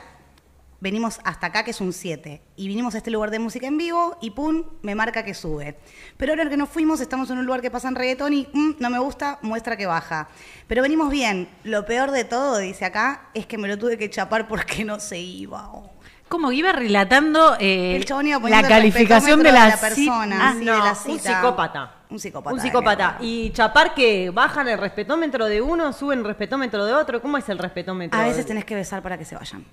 venimos 0.80 1.20
hasta 1.24 1.48
acá 1.48 1.64
que 1.64 1.72
es 1.72 1.82
un 1.82 1.92
7. 1.92 2.40
Y 2.56 2.68
vinimos 2.68 2.94
a 2.94 3.00
este 3.00 3.10
lugar 3.10 3.32
de 3.32 3.40
música 3.40 3.66
en 3.66 3.80
vivo 3.80 4.16
y 4.22 4.30
pum, 4.30 4.64
me 4.84 4.94
marca 4.94 5.26
que 5.26 5.34
sube. 5.34 5.76
Pero 6.18 6.34
ahora 6.34 6.48
que 6.48 6.56
nos 6.56 6.70
fuimos, 6.70 7.00
estamos 7.00 7.32
en 7.32 7.40
un 7.40 7.48
lugar 7.48 7.62
que 7.62 7.72
pasan 7.72 7.96
reggaetón 7.96 8.34
y 8.34 8.48
mm, 8.54 8.76
no 8.78 8.92
me 8.92 9.00
gusta, 9.00 9.40
muestra 9.42 9.76
que 9.76 9.88
baja. 9.88 10.30
Pero 10.68 10.84
venimos 10.84 11.10
bien. 11.10 11.50
Lo 11.64 11.84
peor 11.84 12.12
de 12.12 12.26
todo, 12.26 12.60
dice 12.60 12.86
acá, 12.86 13.32
es 13.34 13.48
que 13.48 13.58
me 13.58 13.68
lo 13.68 13.80
tuve 13.80 13.98
que 13.98 14.12
chapar 14.12 14.48
porque 14.48 14.86
no 14.86 15.00
se 15.00 15.20
iba. 15.20 15.72
Oh. 15.74 15.95
Como 16.28 16.52
iba 16.52 16.72
relatando 16.72 17.56
eh, 17.60 17.96
El 17.96 18.06
chabón 18.06 18.28
iba 18.28 18.40
la 18.50 18.64
calificación 18.68 19.44
de 19.44 19.52
la, 19.52 19.66
de 19.72 19.78
persona. 19.78 20.38
Ah, 20.42 20.54
sí, 20.58 20.66
no, 20.66 20.74
de 20.74 20.80
la 20.80 20.96
un 21.06 21.20
psicópata. 21.20 21.92
Un 22.10 22.20
psicópata. 22.20 22.54
Un 22.56 22.60
psicópata. 22.62 23.18
Y 23.22 23.52
chapar 23.52 23.94
que 23.94 24.32
bajan 24.32 24.68
el 24.68 24.78
respetómetro 24.80 25.46
de 25.46 25.62
uno, 25.62 25.94
suben 25.94 26.20
el 26.20 26.26
respetómetro 26.26 26.84
de 26.86 26.94
otro. 26.94 27.22
¿Cómo 27.22 27.38
es 27.38 27.48
el 27.50 27.58
respetómetro? 27.60 28.20
A 28.20 28.24
veces 28.24 28.46
tenés 28.46 28.66
que 28.66 28.76
besar 28.76 29.02
para 29.04 29.18
que 29.18 29.26
se 29.26 29.36
vayan. 29.36 29.64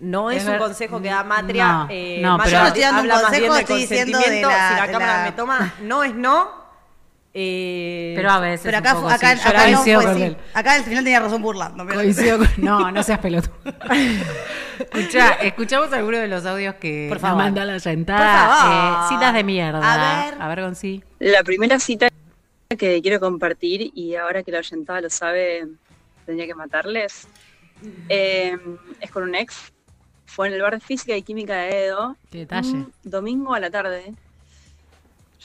No 0.00 0.32
es, 0.32 0.38
Es 0.38 0.44
un 0.44 0.50
ver- 0.52 0.58
consejo 0.60 1.00
que 1.00 1.08
da 1.10 1.22
Matria. 1.22 1.68
No, 1.72 1.86
eh, 1.90 2.18
no, 2.20 2.36
Matria 2.38 2.44
pero- 2.44 2.58
Yo 2.58 2.62
no 2.62 2.66
estoy 2.68 2.82
dando 2.82 3.02
un 3.02 3.10
habla 3.10 3.14
más 3.14 3.22
consejo, 3.30 3.56
estoy 3.56 3.80
diciendo 3.82 4.18
de 4.18 4.42
la- 4.42 4.68
si 4.68 4.74
la 4.74 4.86
de 4.86 4.92
cámara 4.92 5.16
la- 5.18 5.24
me 5.24 5.32
toma, 5.32 5.74
no 5.82 6.02
es 6.02 6.14
no, 6.14 6.50
Eh, 7.34 8.12
Pero 8.14 8.30
a 8.30 8.40
veces. 8.40 8.60
Pero 8.62 8.78
un 8.78 8.84
acá, 8.86 8.94
poco 8.94 9.08
acá, 9.08 9.36
sí. 9.36 9.48
Acá 9.48 9.70
no 9.70 9.82
al 10.76 10.84
final 10.84 11.04
tenía 11.04 11.20
razón 11.20 11.40
burlando. 11.42 11.84
pero- 11.86 12.00
Coincido 12.00 12.38
con- 12.38 12.48
No, 12.58 12.90
no 12.90 13.02
seas 13.02 13.18
pelotudo. 13.20 13.54
Escucha, 14.78 15.32
escuchamos 15.34 15.92
alguno 15.92 16.18
de 16.18 16.28
los 16.28 16.44
audios 16.44 16.74
que 16.76 17.06
Por 17.08 17.16
nos 17.16 17.22
favor. 17.22 17.38
manda 17.44 17.64
la 17.64 17.78
favor. 17.78 19.04
Eh, 19.04 19.08
citas 19.08 19.34
de 19.34 19.44
mierda. 19.44 19.80
A 19.80 20.24
ver. 20.30 20.42
A 20.42 20.48
ver, 20.48 20.60
Gonzi. 20.62 21.02
La 21.20 21.42
primera 21.44 21.78
cita 21.78 22.08
que 22.76 23.00
quiero 23.02 23.20
compartir, 23.20 23.90
y 23.94 24.16
ahora 24.16 24.42
que 24.42 24.50
la 24.50 24.58
oyentada 24.58 25.00
lo 25.02 25.10
sabe, 25.10 25.68
tendría 26.26 26.46
que 26.46 26.54
matarles, 26.54 27.28
eh, 28.08 28.56
es 29.00 29.10
con 29.10 29.22
un 29.22 29.34
ex. 29.34 29.72
Fue 30.26 30.48
en 30.48 30.54
el 30.54 30.62
bar 30.62 30.74
de 30.74 30.80
física 30.80 31.14
y 31.16 31.22
química 31.22 31.54
de 31.54 31.86
Edo. 31.86 32.16
Qué 32.30 32.38
detalle. 32.38 32.70
Un 32.72 32.92
domingo 33.04 33.54
a 33.54 33.60
la 33.60 33.70
tarde. 33.70 34.14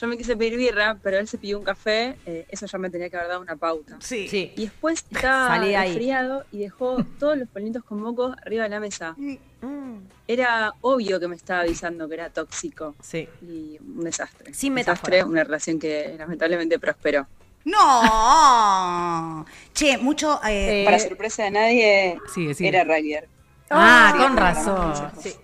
Yo 0.00 0.06
me 0.06 0.16
quise 0.16 0.36
pedir 0.36 0.56
birra, 0.56 0.96
pero 1.02 1.18
él 1.18 1.26
se 1.26 1.38
pidió 1.38 1.58
un 1.58 1.64
café. 1.64 2.16
eh, 2.24 2.46
eso 2.48 2.66
ya 2.66 2.78
me 2.78 2.88
tenía 2.88 3.10
que 3.10 3.16
haber 3.16 3.28
dado 3.28 3.40
una 3.40 3.56
pauta. 3.56 3.96
Sí. 4.00 4.28
Sí. 4.28 4.52
Y 4.56 4.62
después 4.66 5.04
estaba 5.10 5.58
resfriado 5.58 6.44
y 6.52 6.58
dejó 6.58 7.04
todos 7.18 7.36
los 7.36 7.48
palitos 7.48 7.82
con 7.82 8.00
mocos 8.00 8.36
arriba 8.46 8.62
de 8.64 8.68
la 8.70 8.80
mesa. 8.80 9.14
Mm, 9.16 9.36
Era 10.28 10.72
obvio 10.82 11.18
que 11.18 11.26
me 11.26 11.34
estaba 11.36 11.60
avisando 11.62 12.06
que 12.08 12.14
era 12.14 12.30
tóxico. 12.30 12.94
sí. 13.02 13.28
Y 13.42 13.78
un 13.80 14.04
desastre. 14.04 14.54
Sin 14.54 14.70
Un 14.72 14.74
metáfora. 14.76 15.10
desastre, 15.16 15.24
una 15.32 15.42
relación 15.44 15.78
que 15.80 16.14
lamentablemente 16.16 16.78
prosperó. 16.78 17.26
No. 17.64 19.44
Che, 19.74 19.98
mucho. 19.98 20.40
eh, 20.44 20.82
Eh, 20.82 20.84
Para 20.84 20.98
sorpresa 20.98 21.44
de 21.44 21.50
nadie, 21.50 22.18
Sigue, 22.32 22.54
sigue. 22.54 22.68
era 22.68 22.84
rugby. 22.84 23.14
Ah, 23.70 24.12
Ah, 24.14 24.14
con 24.16 24.36
razón. 24.36 25.10
Sí. 25.20 25.34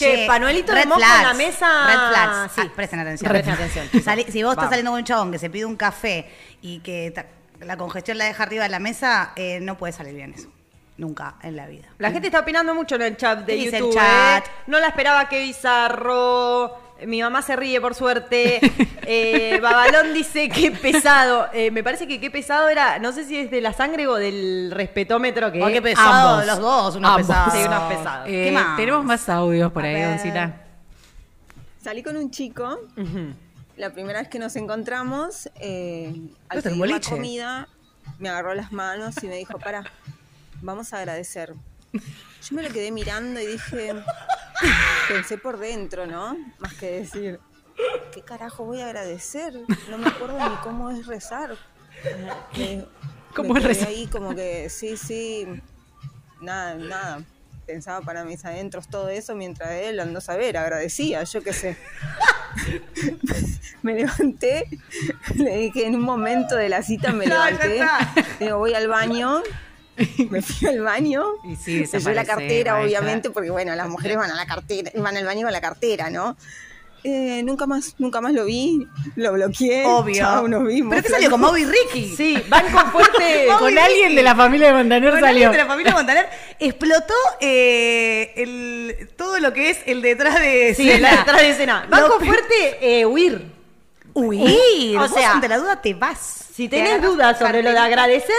Che, 0.00 0.26
panuelito 0.26 0.72
de 0.74 0.86
moco 0.86 1.00
en 1.00 1.22
la 1.22 1.34
mesa. 1.34 1.86
Red 1.86 2.08
flags. 2.10 2.52
Sí. 2.54 2.60
Ah, 2.64 2.72
presten 2.74 3.00
atención. 3.00 3.30
Presten 3.30 3.54
atención. 3.54 3.88
Si 3.92 4.42
vos 4.42 4.52
estás 4.52 4.56
Vamos. 4.56 4.70
saliendo 4.70 4.90
con 4.90 4.98
un 5.00 5.04
chabón 5.04 5.32
que 5.32 5.38
se 5.38 5.50
pide 5.50 5.64
un 5.64 5.76
café 5.76 6.30
y 6.62 6.80
que 6.80 7.12
la 7.60 7.76
congestión 7.76 8.18
la 8.18 8.24
deja 8.24 8.42
arriba 8.42 8.62
de 8.64 8.70
la 8.70 8.78
mesa, 8.78 9.32
eh, 9.36 9.58
no 9.60 9.76
puede 9.76 9.92
salir 9.92 10.14
bien 10.14 10.32
eso. 10.34 10.48
Nunca 10.96 11.36
en 11.42 11.56
la 11.56 11.66
vida. 11.66 11.88
La 11.98 12.10
gente 12.10 12.26
está 12.28 12.40
opinando 12.40 12.74
mucho 12.74 12.96
en 12.96 13.02
el 13.02 13.16
chat 13.16 13.38
de 13.40 13.46
¿Qué 13.46 13.52
dice 13.54 13.76
el 13.78 13.84
YouTube. 13.84 13.94
chat? 13.94 14.46
¿eh? 14.46 14.50
No 14.66 14.78
la 14.80 14.88
esperaba 14.88 15.28
que 15.30 15.40
bizarro. 15.40 16.89
Mi 17.06 17.22
mamá 17.22 17.42
se 17.42 17.56
ríe, 17.56 17.80
por 17.80 17.94
suerte. 17.94 18.60
Eh, 19.12 19.58
Babalón 19.60 20.14
dice 20.14 20.48
qué 20.48 20.70
pesado. 20.70 21.48
Eh, 21.52 21.72
me 21.72 21.82
parece 21.82 22.06
que 22.06 22.20
qué 22.20 22.30
pesado 22.30 22.68
era, 22.68 23.00
no 23.00 23.10
sé 23.10 23.24
si 23.24 23.36
es 23.36 23.50
de 23.50 23.60
la 23.60 23.72
sangre 23.72 24.06
o 24.06 24.14
del 24.14 24.70
respetómetro 24.70 25.50
que 25.50 25.60
Oh, 25.60 25.66
qué 25.66 25.82
pesado, 25.82 26.28
Ambos. 26.38 26.46
los 26.46 26.58
dos, 26.60 26.96
unos 26.96 27.10
Ambos. 27.10 27.26
pesados. 27.26 27.52
Sí, 27.54 27.58
unos 27.66 27.82
pesados. 27.92 28.28
Eh, 28.28 28.44
¿Qué 28.44 28.52
más? 28.52 28.76
Tenemos 28.76 29.04
más 29.04 29.28
audios 29.28 29.72
por 29.72 29.82
A 29.84 29.88
ahí, 29.88 29.94
ver. 29.94 30.08
Goncita. 30.10 30.60
Salí 31.82 32.04
con 32.04 32.16
un 32.16 32.30
chico, 32.30 32.78
la 33.76 33.90
primera 33.90 34.20
vez 34.20 34.28
que 34.28 34.38
nos 34.38 34.54
encontramos, 34.54 35.48
eh, 35.56 36.14
al 36.48 36.62
pedir 36.62 36.86
la 36.86 37.00
comida, 37.00 37.68
me 38.20 38.28
agarró 38.28 38.54
las 38.54 38.70
manos 38.70 39.14
y 39.24 39.26
me 39.26 39.36
dijo, 39.36 39.58
para, 39.58 39.82
vamos 40.60 40.92
a 40.92 40.98
agradecer. 40.98 41.54
Yo 41.92 42.54
me 42.54 42.62
lo 42.62 42.68
quedé 42.70 42.92
mirando 42.92 43.40
y 43.40 43.46
dije, 43.46 43.92
pensé 45.08 45.38
por 45.38 45.58
dentro, 45.58 46.06
¿no? 46.06 46.36
Más 46.58 46.74
que 46.74 46.90
decir, 47.00 47.40
¿qué 48.12 48.22
carajo 48.22 48.64
voy 48.64 48.80
a 48.80 48.86
agradecer? 48.86 49.54
No 49.88 49.98
me 49.98 50.08
acuerdo 50.08 50.38
ni 50.38 50.56
cómo 50.56 50.90
es 50.90 51.06
rezar. 51.06 51.56
Me- 52.56 52.86
¿Cómo 53.34 53.54
me 53.54 53.60
es 53.60 53.66
rezar? 53.66 53.88
ahí 53.88 54.06
como 54.08 54.34
que, 54.34 54.68
sí, 54.70 54.96
sí, 54.96 55.46
nada, 56.40 56.74
nada. 56.74 57.22
Pensaba 57.66 58.00
para 58.04 58.24
mis 58.24 58.44
adentros 58.44 58.88
todo 58.88 59.08
eso 59.10 59.36
mientras 59.36 59.70
él 59.72 60.00
andó 60.00 60.18
a 60.18 60.22
saber, 60.22 60.56
agradecía, 60.56 61.22
yo 61.24 61.42
qué 61.42 61.52
sé. 61.52 61.76
me 63.82 63.94
levanté, 63.94 64.64
le 65.36 65.56
dije 65.56 65.86
en 65.86 65.94
un 65.94 66.02
momento 66.02 66.56
de 66.56 66.68
la 66.68 66.82
cita 66.82 67.12
me 67.12 67.26
levanté, 67.26 67.80
digo 68.40 68.58
voy 68.58 68.74
al 68.74 68.88
baño, 68.88 69.42
me 70.30 70.42
fui 70.42 70.68
al 70.68 70.80
baño, 70.80 71.24
Y 71.44 71.56
sí, 71.56 71.84
dejé 71.86 72.14
la 72.14 72.24
cartera 72.24 72.80
obviamente, 72.82 73.30
porque 73.30 73.50
bueno, 73.50 73.74
las 73.74 73.88
mujeres 73.88 74.16
van 74.16 74.30
a 74.30 74.34
la 74.34 74.46
cartera, 74.46 74.90
van 74.96 75.16
al 75.16 75.24
baño 75.24 75.42
con 75.42 75.52
la 75.52 75.60
cartera, 75.60 76.10
¿no? 76.10 76.36
Eh, 77.02 77.40
nunca 77.44 77.64
más, 77.64 77.94
nunca 77.98 78.20
más 78.20 78.34
lo 78.34 78.44
vi, 78.44 78.86
lo 79.16 79.32
bloqueé, 79.32 79.86
Obvio. 79.86 80.16
chao, 80.16 80.46
nos 80.46 80.66
vimos. 80.68 80.90
Pero 80.90 81.02
que 81.02 81.08
salió 81.08 81.30
con 81.30 81.40
Maui 81.40 81.64
Ricky. 81.64 82.14
Sí, 82.14 82.36
van 82.48 82.70
con 82.70 82.92
fuerte. 82.92 83.46
Con 83.58 83.78
alguien 83.78 84.14
de 84.14 84.22
la 84.22 84.34
familia 84.34 84.66
de 84.68 84.74
Montaner 84.74 85.10
Con 85.12 85.20
salió. 85.20 85.48
alguien 85.48 85.52
de 85.52 85.58
la 85.58 85.66
familia 85.66 85.92
Montaner 85.94 86.28
explotó 86.58 87.14
eh, 87.40 88.34
el, 88.36 89.08
todo 89.16 89.38
lo 89.40 89.52
que 89.54 89.70
es 89.70 89.78
el 89.86 90.02
detrás 90.02 90.40
de 90.40 90.74
Sí, 90.74 90.90
escena. 90.90 91.16
detrás 91.16 91.40
de 91.40 91.48
escena. 91.50 91.86
Van 91.88 92.06
con 92.06 92.20
fuerte 92.20 92.54
eh, 92.82 93.06
huir. 93.06 93.46
Huir. 94.12 94.98
O 94.98 95.08
sea, 95.08 95.32
ante 95.32 95.48
la 95.48 95.56
duda 95.56 95.80
te 95.80 95.94
vas. 95.94 96.18
Si 96.54 96.68
Te 96.68 96.76
tenés 96.76 97.00
dudas 97.00 97.38
sobre 97.38 97.62
lo 97.62 97.70
de 97.70 97.78
agradecer, 97.78 98.34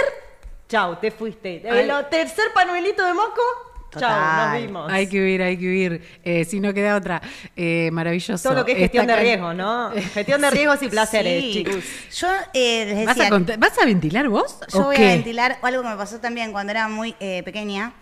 chau, 0.71 0.95
te 0.99 1.11
fuiste. 1.11 1.61
Ay. 1.69 1.89
El 1.89 2.09
tercer 2.09 2.45
panuelito 2.53 3.05
de 3.05 3.13
moco, 3.13 3.41
chau, 3.91 3.99
Total. 4.01 4.51
nos 4.53 4.61
vimos. 4.61 4.91
Hay 4.91 5.07
que 5.07 5.19
huir, 5.21 5.41
hay 5.41 5.57
que 5.57 5.65
huir. 5.67 6.01
Eh, 6.23 6.45
si 6.45 6.59
no 6.61 6.73
queda 6.73 6.95
otra. 6.95 7.21
Eh, 7.57 7.89
maravilloso. 7.91 8.41
Todo 8.49 8.59
lo 8.59 8.65
que 8.65 8.71
es 8.71 8.77
gestión 8.77 9.03
Esta 9.09 9.17
de 9.17 9.21
riesgo, 9.21 9.53
¿no? 9.53 9.91
Gestión 10.13 10.39
de 10.41 10.49
riesgos 10.49 10.81
y 10.83 10.87
placeres, 10.87 11.43
Sí. 11.43 11.51
chicos. 11.53 11.83
Yo 12.17 12.27
eh, 12.53 12.85
les 12.85 13.05
¿Vas 13.05 13.15
decía, 13.15 13.27
a, 13.27 13.29
contar- 13.29 13.59
¿Vas 13.59 13.77
a 13.77 13.85
ventilar 13.85 14.29
vos? 14.29 14.59
yo 14.73 14.79
¿O 14.79 14.83
voy 14.85 14.95
qué? 14.95 15.05
a 15.05 15.07
ventilar 15.09 15.57
algo 15.61 15.83
que 15.83 15.89
me 15.89 15.95
pasó 15.97 16.19
también 16.21 16.53
cuando 16.53 16.71
era 16.71 16.87
muy 16.87 17.15
eh, 17.19 17.43
pequeña. 17.43 17.93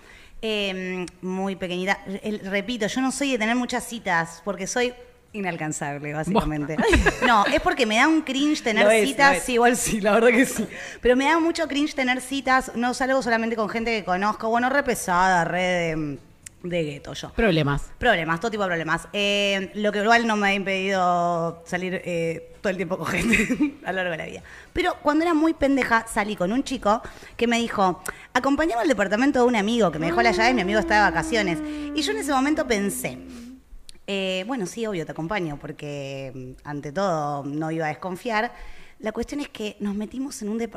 eh, 0.41 1.05
muy 1.21 1.55
pequeñita. 1.55 1.99
Repito, 2.43 2.85
yo 2.87 3.01
no 3.01 3.11
soy 3.11 3.31
de 3.31 3.39
tener 3.39 3.55
muchas 3.55 3.83
citas 3.85 4.41
porque 4.45 4.67
soy 4.67 4.93
inalcanzable, 5.33 6.13
básicamente. 6.13 6.77
No, 7.25 7.45
es 7.45 7.61
porque 7.61 7.85
me 7.85 7.97
da 7.97 8.07
un 8.07 8.21
cringe 8.21 8.63
tener 8.63 8.89
es, 8.91 9.09
citas. 9.09 9.43
Sí, 9.43 9.53
igual 9.53 9.77
sí, 9.77 10.01
la 10.01 10.13
verdad 10.13 10.29
que 10.29 10.45
sí. 10.45 10.67
Pero 11.01 11.15
me 11.15 11.25
da 11.25 11.39
mucho 11.39 11.67
cringe 11.67 11.93
tener 11.93 12.21
citas. 12.21 12.71
No 12.75 12.93
salgo 12.93 13.21
solamente 13.21 13.55
con 13.55 13.69
gente 13.69 13.91
que 13.91 14.03
conozco. 14.03 14.49
Bueno, 14.49 14.69
re 14.69 14.83
pesada, 14.83 15.45
re 15.45 15.59
de, 15.61 16.17
de 16.63 16.83
gueto 16.83 17.13
yo. 17.13 17.29
Problemas. 17.31 17.83
Problemas, 17.97 18.39
todo 18.39 18.51
tipo 18.51 18.63
de 18.63 18.69
problemas. 18.69 19.07
Eh, 19.13 19.71
lo 19.75 19.91
que 19.91 19.99
igual 19.99 20.25
no 20.25 20.35
me 20.35 20.49
ha 20.49 20.53
impedido 20.53 21.61
salir 21.65 22.01
eh, 22.03 22.55
todo 22.61 22.71
el 22.71 22.77
tiempo 22.77 22.97
con 22.97 23.07
gente 23.07 23.77
a 23.85 23.91
lo 23.91 23.97
largo 23.97 24.11
de 24.11 24.17
la 24.17 24.25
vida. 24.25 24.43
Pero 24.73 24.95
cuando 25.01 25.23
era 25.23 25.33
muy 25.33 25.53
pendeja, 25.53 26.05
salí 26.07 26.35
con 26.35 26.51
un 26.51 26.63
chico 26.63 27.01
que 27.37 27.47
me 27.47 27.59
dijo, 27.59 28.01
acompañame 28.33 28.81
al 28.81 28.87
departamento 28.87 29.39
de 29.39 29.45
un 29.45 29.55
amigo 29.55 29.91
que 29.91 29.99
me 29.99 30.07
dejó 30.07 30.21
la 30.21 30.31
llave, 30.31 30.53
mi 30.53 30.61
amigo 30.61 30.79
estaba 30.79 31.05
de 31.05 31.11
vacaciones. 31.11 31.59
Y 31.95 32.01
yo 32.01 32.11
en 32.11 32.19
ese 32.19 32.31
momento 32.31 32.65
pensé, 32.65 33.17
eh, 34.11 34.43
bueno, 34.47 34.65
sí, 34.65 34.87
obvio, 34.87 35.05
te 35.05 35.11
acompaño, 35.11 35.59
porque 35.61 36.31
mm, 36.33 36.67
ante 36.67 36.91
todo 36.91 37.43
no 37.43 37.69
iba 37.69 37.85
a 37.85 37.89
desconfiar. 37.89 38.51
La 38.97 39.11
cuestión 39.11 39.39
es 39.39 39.49
que 39.49 39.77
nos 39.79 39.93
metimos 39.93 40.41
en 40.41 40.49
un... 40.49 40.59
eh, 40.59 40.67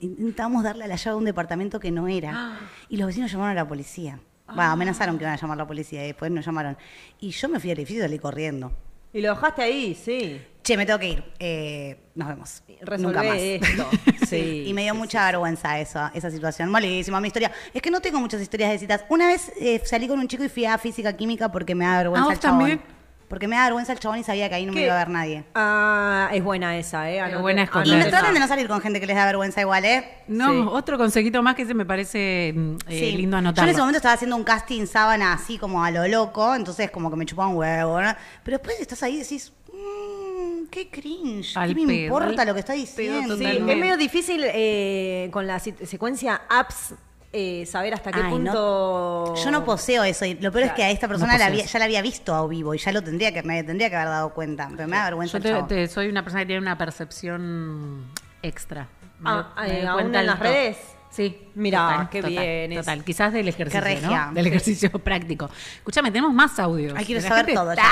intentamos 0.00 0.64
darle 0.64 0.82
a 0.82 0.86
la 0.88 0.96
llave 0.96 1.14
a 1.14 1.16
un 1.16 1.24
departamento 1.24 1.78
que 1.78 1.92
no 1.92 2.08
era. 2.08 2.58
Y 2.88 2.96
los 2.96 3.06
vecinos 3.06 3.30
llamaron 3.30 3.52
a 3.52 3.62
la 3.62 3.68
policía. 3.68 4.18
Bueno, 4.48 4.72
amenazaron 4.72 5.16
que 5.16 5.22
iban 5.22 5.34
a 5.34 5.40
llamar 5.40 5.58
a 5.58 5.62
la 5.62 5.66
policía 5.68 6.02
y 6.02 6.08
después 6.08 6.32
nos 6.32 6.44
llamaron. 6.44 6.76
Y 7.20 7.30
yo 7.30 7.48
me 7.48 7.60
fui 7.60 7.70
al 7.70 7.78
edificio 7.78 8.02
y 8.02 8.06
salí 8.06 8.18
corriendo. 8.18 8.72
Y 9.12 9.20
lo 9.20 9.28
dejaste 9.30 9.62
ahí, 9.62 9.94
sí. 9.94 10.42
Che, 10.62 10.76
me 10.76 10.86
tengo 10.86 10.98
que 10.98 11.08
ir. 11.08 11.24
Eh, 11.40 11.98
nos 12.14 12.28
vemos. 12.28 12.62
Resolvé 12.82 12.98
Nunca 13.08 13.22
más. 13.22 13.36
esto. 13.38 13.90
Sí. 14.32 14.64
Y 14.66 14.72
me 14.72 14.82
dio 14.82 14.94
mucha 14.94 15.26
vergüenza 15.26 15.78
eso, 15.80 16.08
esa 16.14 16.30
situación. 16.30 16.70
Malísima 16.70 17.20
mi 17.20 17.26
historia. 17.26 17.50
Es 17.74 17.82
que 17.82 17.90
no 17.90 18.00
tengo 18.00 18.18
muchas 18.20 18.40
historias 18.40 18.70
de 18.70 18.78
citas. 18.78 19.04
Una 19.10 19.26
vez 19.26 19.52
eh, 19.60 19.82
salí 19.84 20.08
con 20.08 20.18
un 20.18 20.26
chico 20.28 20.42
y 20.44 20.48
fui 20.48 20.64
a 20.64 20.78
física 20.78 21.12
química 21.14 21.50
porque 21.52 21.74
me 21.74 21.84
da 21.84 21.98
vergüenza 21.98 22.22
¿Ah, 22.22 22.26
vos 22.26 22.34
el 22.34 22.40
chabón. 22.40 22.58
también? 22.60 22.80
Porque 23.28 23.48
me 23.48 23.56
da 23.56 23.64
vergüenza 23.64 23.92
el 23.92 23.98
chabón 23.98 24.18
y 24.20 24.24
sabía 24.24 24.48
que 24.48 24.54
ahí 24.54 24.64
no 24.64 24.72
me 24.72 24.82
iba 24.82 24.94
a 24.94 24.98
ver 24.98 25.08
nadie. 25.10 25.44
Ah, 25.54 26.30
es 26.32 26.42
buena 26.44 26.76
esa, 26.78 27.10
¿eh? 27.10 27.18
Es 27.30 27.38
buena 27.40 27.62
Y 27.62 27.64
esconder. 27.64 27.88
no 27.88 27.94
anote 27.96 28.10
traten 28.10 28.34
de 28.34 28.40
no 28.40 28.48
salir 28.48 28.68
con 28.68 28.80
gente 28.80 29.00
que 29.00 29.06
les 29.06 29.16
da 29.16 29.26
vergüenza 29.26 29.60
igual, 29.60 29.84
¿eh? 29.84 30.04
No, 30.28 30.50
Sí. 30.50 30.68
otro 30.70 30.96
consejito 30.96 31.42
más 31.42 31.54
que 31.54 31.66
se 31.66 31.74
me 31.74 31.84
parece 31.84 32.52
mm, 32.56 32.76
eh, 32.88 32.98
Sí. 33.00 33.12
lindo 33.16 33.34
Yo 33.34 33.38
anotar. 33.38 33.64
en 33.64 33.70
ese 33.70 33.80
momento 33.80 33.96
estaba 33.98 34.14
haciendo 34.14 34.36
un 34.36 34.44
casting 34.44 34.86
sábana 34.86 35.32
así 35.34 35.58
como 35.58 35.82
a 35.84 35.90
lo 35.90 36.06
loco, 36.08 36.54
entonces 36.54 36.90
como 36.90 37.10
que 37.10 37.16
me 37.16 37.26
chupaba 37.26 37.48
un 37.48 37.56
huevo, 37.56 38.00
¿no? 38.00 38.14
Pero 38.44 38.58
después 38.58 38.78
estás 38.80 39.02
ahí 39.02 39.16
y 39.16 39.18
decís, 39.20 39.52
mmm, 39.72 40.21
qué 40.70 40.88
cringe, 40.88 41.56
Al 41.56 41.74
¿qué 41.74 41.80
me 41.80 41.86
pedo, 41.86 42.02
importa 42.04 42.44
lo 42.44 42.54
que 42.54 42.60
está 42.60 42.72
diciendo? 42.72 43.36
Sí, 43.36 43.44
es 43.44 43.60
medio 43.76 43.96
difícil 43.96 44.42
eh, 44.44 45.28
con 45.32 45.46
la 45.46 45.58
se- 45.58 45.86
secuencia 45.86 46.42
apps 46.48 46.94
eh, 47.34 47.64
saber 47.66 47.94
hasta 47.94 48.10
qué 48.12 48.18
Ay, 48.18 48.24
no. 48.24 48.30
punto. 48.30 49.34
Yo 49.42 49.50
no 49.50 49.64
poseo 49.64 50.04
eso 50.04 50.24
y 50.26 50.34
lo 50.34 50.52
peor 50.52 50.64
es 50.66 50.72
que 50.72 50.82
a 50.84 50.90
esta 50.90 51.08
persona 51.08 51.32
No 51.32 51.38
la 51.38 51.46
posees. 51.46 51.60
había- 51.62 51.72
ya 51.72 51.78
la 51.78 51.84
había 51.86 52.02
visto 52.02 52.34
a 52.34 52.46
vivo 52.46 52.74
y 52.74 52.78
ya 52.78 52.92
lo 52.92 53.02
tendría 53.02 53.32
que 53.32 53.42
me 53.42 53.64
tendría 53.64 53.88
que 53.88 53.96
haber 53.96 54.08
dado 54.08 54.34
cuenta, 54.34 54.68
pero 54.76 54.86
me 54.88 54.96
da 54.96 55.04
vergüenza 55.04 55.38
Yo 55.38 55.64
te, 55.66 55.74
te- 55.74 55.88
soy 55.88 56.08
una 56.08 56.22
persona 56.22 56.42
que 56.42 56.46
tiene 56.48 56.60
una 56.60 56.76
percepción 56.76 58.04
extra. 58.42 58.88
Ah, 59.24 59.54
me 59.62 59.80
eh, 59.80 59.86
¿aún 59.86 60.00
cuenta 60.00 60.20
en 60.20 60.26
las 60.26 60.38
redes? 60.38 60.76
Sí. 61.10 61.48
Total, 61.54 62.08
qué 62.10 62.22
total, 62.22 62.30
bien 62.32 62.72
es. 62.72 62.78
Total, 62.78 63.04
quizás 63.04 63.32
del 63.34 63.46
ejercicio, 63.48 63.80
regia. 63.82 64.26
¿no? 64.26 64.32
Del 64.32 64.46
ejercicio 64.46 64.90
práctico. 64.90 65.48
Escúchame, 65.76 66.10
tenemos 66.10 66.32
más 66.34 66.58
audios. 66.58 66.94
Ay, 66.96 67.04
quiero 67.04 67.20
La 67.22 67.28
saber 67.28 67.54
todo 67.54 67.72
está 67.72 67.82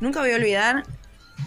Nunca 0.00 0.20
voy 0.20 0.32
a 0.32 0.36
olvidar 0.36 0.84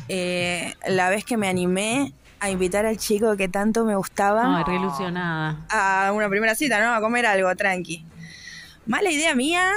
eh, 0.07 0.73
la 0.87 1.09
vez 1.09 1.23
que 1.23 1.37
me 1.37 1.47
animé 1.47 2.13
a 2.39 2.49
invitar 2.49 2.85
al 2.85 2.97
chico 2.97 3.35
que 3.35 3.47
tanto 3.49 3.83
me 3.85 3.95
gustaba 3.95 4.57
Ay, 4.57 4.63
re 4.65 4.75
ilusionada. 4.75 5.57
a 5.69 6.11
una 6.13 6.29
primera 6.29 6.55
cita, 6.55 6.81
¿no? 6.81 6.93
A 6.93 7.01
comer 7.01 7.25
algo, 7.25 7.53
tranqui. 7.55 8.05
Mala 8.85 9.11
idea 9.11 9.35
mía. 9.35 9.69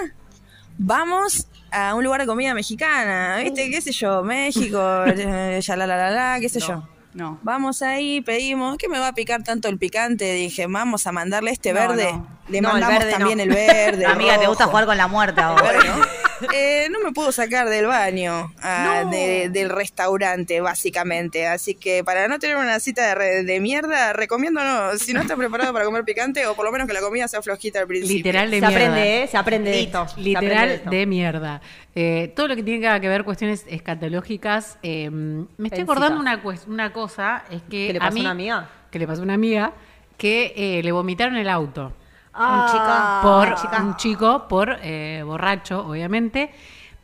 Vamos 0.79 1.49
a 1.71 1.95
un 1.95 2.05
lugar 2.05 2.21
de 2.21 2.27
comida 2.27 2.55
mexicana, 2.55 3.39
¿viste? 3.43 3.71
¿Qué 3.71 3.81
sé 3.81 3.93
yo? 3.93 4.23
México, 4.23 4.79
ya 5.61 5.77
la 5.77 5.87
la 5.87 5.97
la 5.97 6.11
la, 6.11 6.41
qué 6.41 6.49
sé 6.49 6.61
yo. 6.61 6.89
No. 7.15 7.39
Vamos 7.43 7.83
ahí, 7.83 8.23
pedimos, 8.23 8.79
¿qué 8.79 8.89
me 8.89 8.99
va 8.99 9.09
a 9.09 9.13
picar 9.13 9.43
tanto 9.43 9.69
el 9.69 9.77
picante? 9.79 10.33
Dije, 10.33 10.67
vamos 10.67 11.07
a 11.07 11.13
mandarle 11.13 11.51
este 11.51 11.73
No, 11.75 11.81
verde. 11.81 12.11
no. 12.13 12.27
Le 12.49 12.61
No, 12.63 12.69
el 12.71 12.73
mandamos 12.81 12.99
verde 13.01 13.13
también 13.13 13.37
no. 13.39 13.45
el 13.45 13.51
verde. 13.51 14.05
el 14.05 14.11
Amiga, 14.11 14.39
te 14.39 14.47
gusta 14.47 14.67
jugar 14.67 14.87
con 14.87 14.97
la 14.97 15.09
muerte 15.09 15.41
ahora. 15.43 15.79
Eh, 16.55 16.89
no 16.91 17.01
me 17.01 17.13
pudo 17.13 17.31
sacar 17.33 17.69
del 17.69 17.87
baño 17.87 18.53
ah, 18.63 19.05
de- 19.11 19.49
del 19.51 19.69
restaurante, 19.71 20.61
básicamente. 20.61 21.47
Así 21.47 21.75
que 21.75 22.03
para 22.05 22.29
no 22.29 22.39
tener 22.39 22.57
una 22.57 22.81
cita 22.81 23.07
de, 23.09 23.15
re- 23.15 23.43
de 23.45 23.61
mierda, 23.61 24.13
recomiendo 24.13 24.63
no, 24.63 24.97
si 24.99 25.13
no 25.13 25.21
estás 25.21 25.37
preparado 25.37 25.73
para 25.73 25.85
comer 25.85 26.05
picante, 26.05 26.47
o 26.47 26.55
por 26.55 26.65
lo 26.65 26.73
menos 26.73 26.87
que 26.87 26.93
la 26.95 27.01
comida 27.01 27.29
sea 27.29 27.43
flojita 27.43 27.81
al 27.81 27.87
principio. 27.87 28.17
Literal 28.17 28.51
de 28.51 28.61
Se 28.61 28.67
mierda. 28.67 28.87
aprende, 28.87 29.23
¿eh? 29.23 29.27
Se 29.29 29.37
aprende 29.37 29.71
de 29.71 29.81
esto. 29.83 30.07
Se 30.09 30.13
aprende 30.15 30.23
de 30.23 30.41
Literal 30.41 30.71
esto. 30.71 30.91
de 30.91 31.07
mierda. 31.07 31.61
Eh, 31.95 32.33
todo 32.35 32.49
lo 32.49 32.57
que 32.57 32.63
tiene 32.63 33.01
que 33.01 33.09
ver 33.09 33.25
cuestiones 33.25 33.65
escatológicas. 33.69 34.79
eh, 34.83 35.11
me 35.11 35.43
estoy 35.43 35.69
Pensita. 35.71 35.83
acordando 35.83 36.21
una, 36.21 36.43
una 36.67 36.93
cosa, 36.93 37.45
es 37.51 37.63
que 37.63 37.87
¿Que 37.89 37.93
le 37.93 37.99
a 37.99 38.03
pasó 38.03 38.15
mí- 38.15 38.21
a 38.21 38.23
una 38.23 38.31
amiga? 38.31 38.71
Que 38.91 38.99
le 38.99 39.07
pasó 39.07 39.21
a 39.21 39.25
una 39.25 39.35
amiga 39.35 39.73
que 40.19 40.53
eh, 40.57 40.83
le 40.83 40.93
vomitaron 40.93 41.37
el 41.37 41.49
auto. 41.49 41.93
Un 42.35 42.67
chico. 42.67 43.21
por 43.23 43.55
chica. 43.57 43.83
un 43.83 43.97
chico, 43.97 44.49
por 44.49 44.79
eh, 44.83 45.23
borracho, 45.25 45.87
obviamente. 45.87 46.51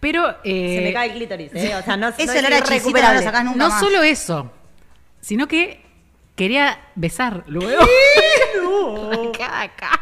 Pero 0.01 0.37
eh, 0.45 0.77
Se 0.79 0.85
me 0.85 0.93
cae 0.93 1.11
el 1.11 1.17
clítoris, 1.17 1.55
¿eh? 1.55 1.75
O 1.77 1.83
sea, 1.83 1.97
no, 1.97 2.09
Ese 2.19 2.41
no 2.41 2.49
olor 2.49 2.53
a 2.55 2.63
chisito 2.63 3.03
no 3.03 3.13
lo 3.15 3.23
sacás 3.23 3.45
nunca 3.45 3.59
no 3.59 3.69
más. 3.69 3.81
solo 3.81 4.03
eso, 4.03 4.51
sino 5.21 5.47
que 5.49 5.85
quería 6.39 6.79
besar 6.95 7.43
luego. 7.49 7.85
Racá 9.11 9.63
acá. 9.63 10.01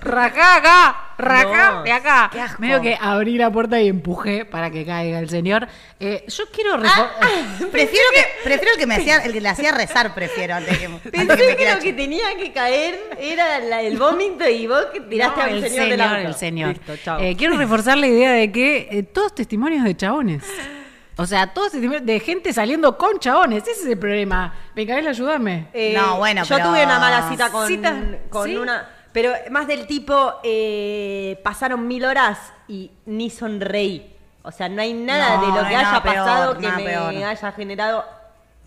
Racá 0.00 0.56
acá. 0.56 0.96
Racá 1.18 1.70
No, 1.72 1.82
de 1.82 1.92
acá. 1.92 2.30
qué 2.32 2.40
asco. 2.40 2.60
Medio 2.60 2.80
que 2.80 2.96
abrí 3.00 3.36
la 3.38 3.50
puerta 3.50 3.80
y 3.80 3.88
empujé 3.88 4.44
para 4.44 4.70
que 4.70 4.84
caiga 4.86 5.18
el 5.18 5.28
señor. 5.28 5.66
Eh, 5.98 6.24
yo 6.28 6.44
quiero 6.52 6.74
Ah, 6.74 6.78
refor- 6.78 7.70
Prefiero 7.70 8.06
que, 8.14 8.24
prefiero 8.44 8.74
el 8.74 8.78
que 8.78 8.86
me 8.86 8.94
hacía, 8.96 9.16
el 9.18 9.32
que 9.32 9.40
le 9.40 9.48
hacía 9.48 9.72
rezar, 9.72 10.14
prefiero 10.14 10.54
antes 10.56 10.78
que, 10.78 10.86
antes 10.86 11.10
Pensé 11.10 11.56
que 11.56 11.64
me 11.64 11.74
lo 11.74 11.80
que 11.80 11.92
tenía 11.92 12.36
que 12.36 12.52
caer 12.52 13.00
era 13.20 13.58
la- 13.60 13.82
el 13.82 13.98
vómito 13.98 14.48
y 14.48 14.66
vos 14.66 14.86
que 14.92 15.00
tiraste 15.00 15.36
No, 15.40 15.42
al 15.46 15.50
señor, 15.54 15.68
señor, 15.70 15.88
del 15.88 16.00
auto. 16.00 16.28
el 16.28 16.34
señor. 16.34 16.76
Listo. 16.86 17.18
Eh, 17.18 17.34
quiero 17.36 17.56
reforzar 17.56 17.98
la 17.98 18.06
idea 18.06 18.32
de 18.32 18.52
que 18.52 18.88
eh, 18.90 19.02
todos 19.04 19.34
testimonios 19.34 19.84
de 19.84 19.96
chabones. 19.96 20.44
O 21.20 21.26
sea, 21.26 21.48
todos 21.48 21.72
testimonios 21.72 22.06
de 22.06 22.20
gente 22.20 22.52
saliendo 22.52 22.96
con 22.96 23.18
chabones. 23.18 23.62
Ese 23.66 23.72
es 23.82 23.86
el 23.86 23.98
problema. 23.98 24.54
Micaela, 24.76 25.10
ayúdame. 25.10 25.68
Eh, 25.72 25.92
No, 25.96 26.18
bueno, 26.18 26.44
yo 26.44 26.56
pero- 26.56 26.68
tuve 26.68 26.84
una 26.84 26.98
mala 27.00 27.28
cita 27.28 27.50
con, 27.50 27.66
Cita, 27.66 27.94
con 28.30 28.46
¿sí? 28.46 28.56
una. 28.56 28.88
Pero 29.12 29.32
más 29.50 29.66
del 29.66 29.88
tipo, 29.88 30.34
eh, 30.44 31.40
pasaron 31.42 31.88
mil 31.88 32.04
horas 32.04 32.38
y 32.68 32.92
ni 33.06 33.30
sonreí. 33.30 34.14
O 34.42 34.52
sea, 34.52 34.68
no 34.68 34.80
hay 34.80 34.92
nada 34.94 35.36
No, 35.38 35.40
de 35.40 35.48
lo 35.62 35.68
que 35.68 35.74
hay 35.74 35.84
haya 35.84 36.02
peor, 36.02 36.14
pasado 36.14 36.58
que 36.58 36.68
me 36.70 36.84
peor. 36.84 37.14
haya 37.24 37.52
generado 37.52 38.04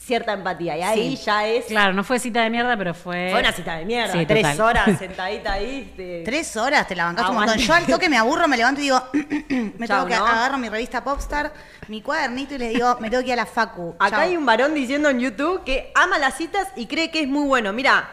cierta 0.04 0.34
empatía. 0.34 0.78
Y 0.78 0.82
ahí 0.82 1.16
Sí. 1.18 1.24
ya 1.26 1.48
es. 1.48 1.66
Claro, 1.66 1.94
no 1.94 2.04
fue 2.04 2.20
cita 2.20 2.42
de 2.44 2.50
mierda, 2.50 2.76
pero 2.76 2.94
fue. 2.94 3.30
Fue 3.32 3.40
una 3.40 3.52
cita 3.52 3.76
de 3.78 3.86
mierda. 3.86 4.12
Sí, 4.14 4.26
tres 4.26 4.42
total. 4.42 4.62
horas 4.62 4.86
sentadita 5.00 5.54
ahí. 5.54 5.94
te- 5.96 6.24
Tres 6.26 6.58
horas 6.58 6.88
te 6.88 6.96
la 6.96 7.06
bancás 7.06 7.30
un 7.30 7.36
montón. 7.36 7.58
Yo 7.58 7.74
al 7.74 7.86
toque 7.86 8.10
me 8.10 8.18
aburro, 8.18 8.48
me 8.48 8.58
levanto 8.58 8.82
y 8.82 8.86
digo, 8.86 9.02
me 9.14 9.88
Chau, 9.88 10.06
tengo 10.06 10.08
que 10.08 10.16
¿no? 10.16 10.26
agarro 10.28 10.58
mi 10.58 10.70
revista 10.70 11.04
Popstar, 11.04 11.54
mi 11.88 12.02
cuadernito 12.02 12.56
y 12.56 12.58
les 12.58 12.74
digo, 12.74 12.98
me 13.00 13.10
tengo 13.10 13.22
que 13.24 13.28
ir 13.30 13.34
a 13.34 13.38
la 13.38 13.46
facu. 13.46 13.96
Acá 14.00 14.10
Chau. 14.18 14.20
hay 14.22 14.38
un 14.38 14.46
varón 14.46 14.74
diciendo 14.74 15.10
en 15.10 15.20
YouTube 15.20 15.64
que 15.64 15.92
ama 15.96 16.18
las 16.18 16.36
citas 16.36 16.68
y 16.76 16.88
cree 16.88 17.12
que 17.12 17.22
es 17.22 17.28
muy 17.28 17.46
bueno. 17.48 17.72
Mira, 17.74 18.10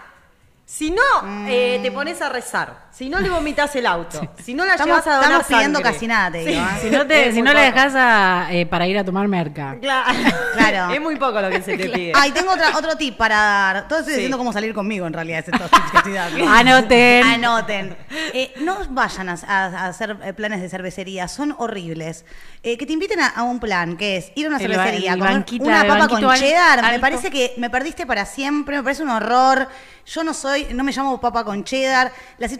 si 0.71 0.91
no 0.91 1.01
eh, 1.49 1.81
te 1.83 1.91
pones 1.91 2.21
a 2.21 2.29
rezar, 2.29 2.89
si 2.91 3.09
no 3.09 3.21
le 3.21 3.31
vomitas 3.31 3.75
el 3.77 3.87
auto, 3.87 4.21
si 4.45 4.53
no 4.53 4.67
la 4.67 4.73
Estamos- 4.73 4.99
llevas 4.99 5.07
a 5.07 5.11
donar 5.15 5.41
estamos 5.41 5.47
pidiendo 5.47 5.79
sangre. 5.79 5.93
casi 5.95 6.07
nada, 6.07 6.31
te 6.33 6.39
digo, 6.45 6.61
¿eh? 6.61 6.79
Si 6.83 6.91
no, 6.91 7.07
te, 7.07 7.29
Es 7.29 7.35
si 7.35 7.41
muy 7.43 7.49
no 7.49 7.55
le 7.55 7.67
poco. 7.71 7.75
dejas 7.75 7.95
a, 7.97 8.49
eh, 8.53 8.67
para 8.67 8.87
ir 8.87 8.99
a 8.99 9.05
tomar 9.05 9.27
merca. 9.29 9.79
Claro. 9.81 10.19
Claro. 10.59 10.93
es 10.95 11.01
muy 11.01 11.17
poco 11.17 11.41
lo 11.41 11.49
que 11.49 11.63
se 11.63 11.79
te 11.79 11.89
pide. 11.89 12.13
Ay, 12.15 12.33
tengo 12.33 12.53
otra, 12.53 12.77
otro 12.77 12.97
tip 12.97 13.17
para 13.17 13.37
dar. 13.37 13.89
Todo 13.89 14.01
estoy 14.01 14.13
Sí. 14.15 14.19
diciendo 14.21 14.37
cómo 14.37 14.53
salir 14.53 14.75
conmigo, 14.75 15.07
en 15.07 15.15
realidad, 15.15 15.39
es 15.39 15.49
estos 15.49 15.71
tips 15.71 15.91
que 15.91 15.97
estoy 15.97 16.13
dando. 16.13 16.47
Anoten. 16.49 17.25
Anoten. 17.25 17.97
Eh, 18.35 18.53
no 18.61 18.77
vayan 18.91 19.31
a, 19.31 19.35
a- 19.47 19.65
a 19.67 19.87
hacer 19.87 20.19
eh, 20.23 20.35
planes 20.35 20.61
de 20.61 20.69
cervecería, 20.69 21.29
son 21.29 21.55
horribles. 21.59 22.27
Eh, 22.63 22.77
que 22.77 22.85
te 22.85 22.93
inviten 22.93 23.21
a, 23.21 23.29
a 23.29 23.43
un 23.45 23.59
plan, 23.61 23.97
que 23.97 24.19
es 24.19 24.33
ir 24.35 24.47
a 24.47 24.49
una 24.51 24.59
El 24.59 24.69
ba- 24.69 24.75
cervecería, 24.75 25.13
el 25.15 25.19
comer 25.19 25.35
banquita- 25.35 25.65
una 25.65 25.81
el 25.81 25.87
papa 25.87 25.99
banquito 26.01 26.21
con 26.27 26.31
al- 26.35 26.39
cheddar. 26.41 26.83
Me 26.83 26.89
alto. 26.89 27.01
parece 27.01 27.31
que 27.31 27.55
me 27.57 27.71
perdiste 27.71 28.05
para 28.05 28.27
siempre, 28.27 28.77
me 28.77 28.83
parece 28.83 29.03
un 29.03 29.11
horror. 29.11 29.69
Yo 30.07 30.25
no 30.25 30.33
soy, 30.35 30.58
no 30.73 30.85
me 30.85 30.93
llamo 30.93 31.21
papa 31.21 31.45
con 31.45 31.65
cheddar. 31.65 32.13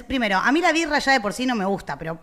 Primero, 0.07 0.39
a 0.39 0.51
mí 0.53 0.61
la 0.61 0.73
birra 0.73 0.99
ya 0.99 1.13
de 1.13 1.21
por 1.21 1.33
sí 1.33 1.47
no 1.47 1.55
me 1.55 1.65
gusta, 1.65 1.99
pero 1.99 2.19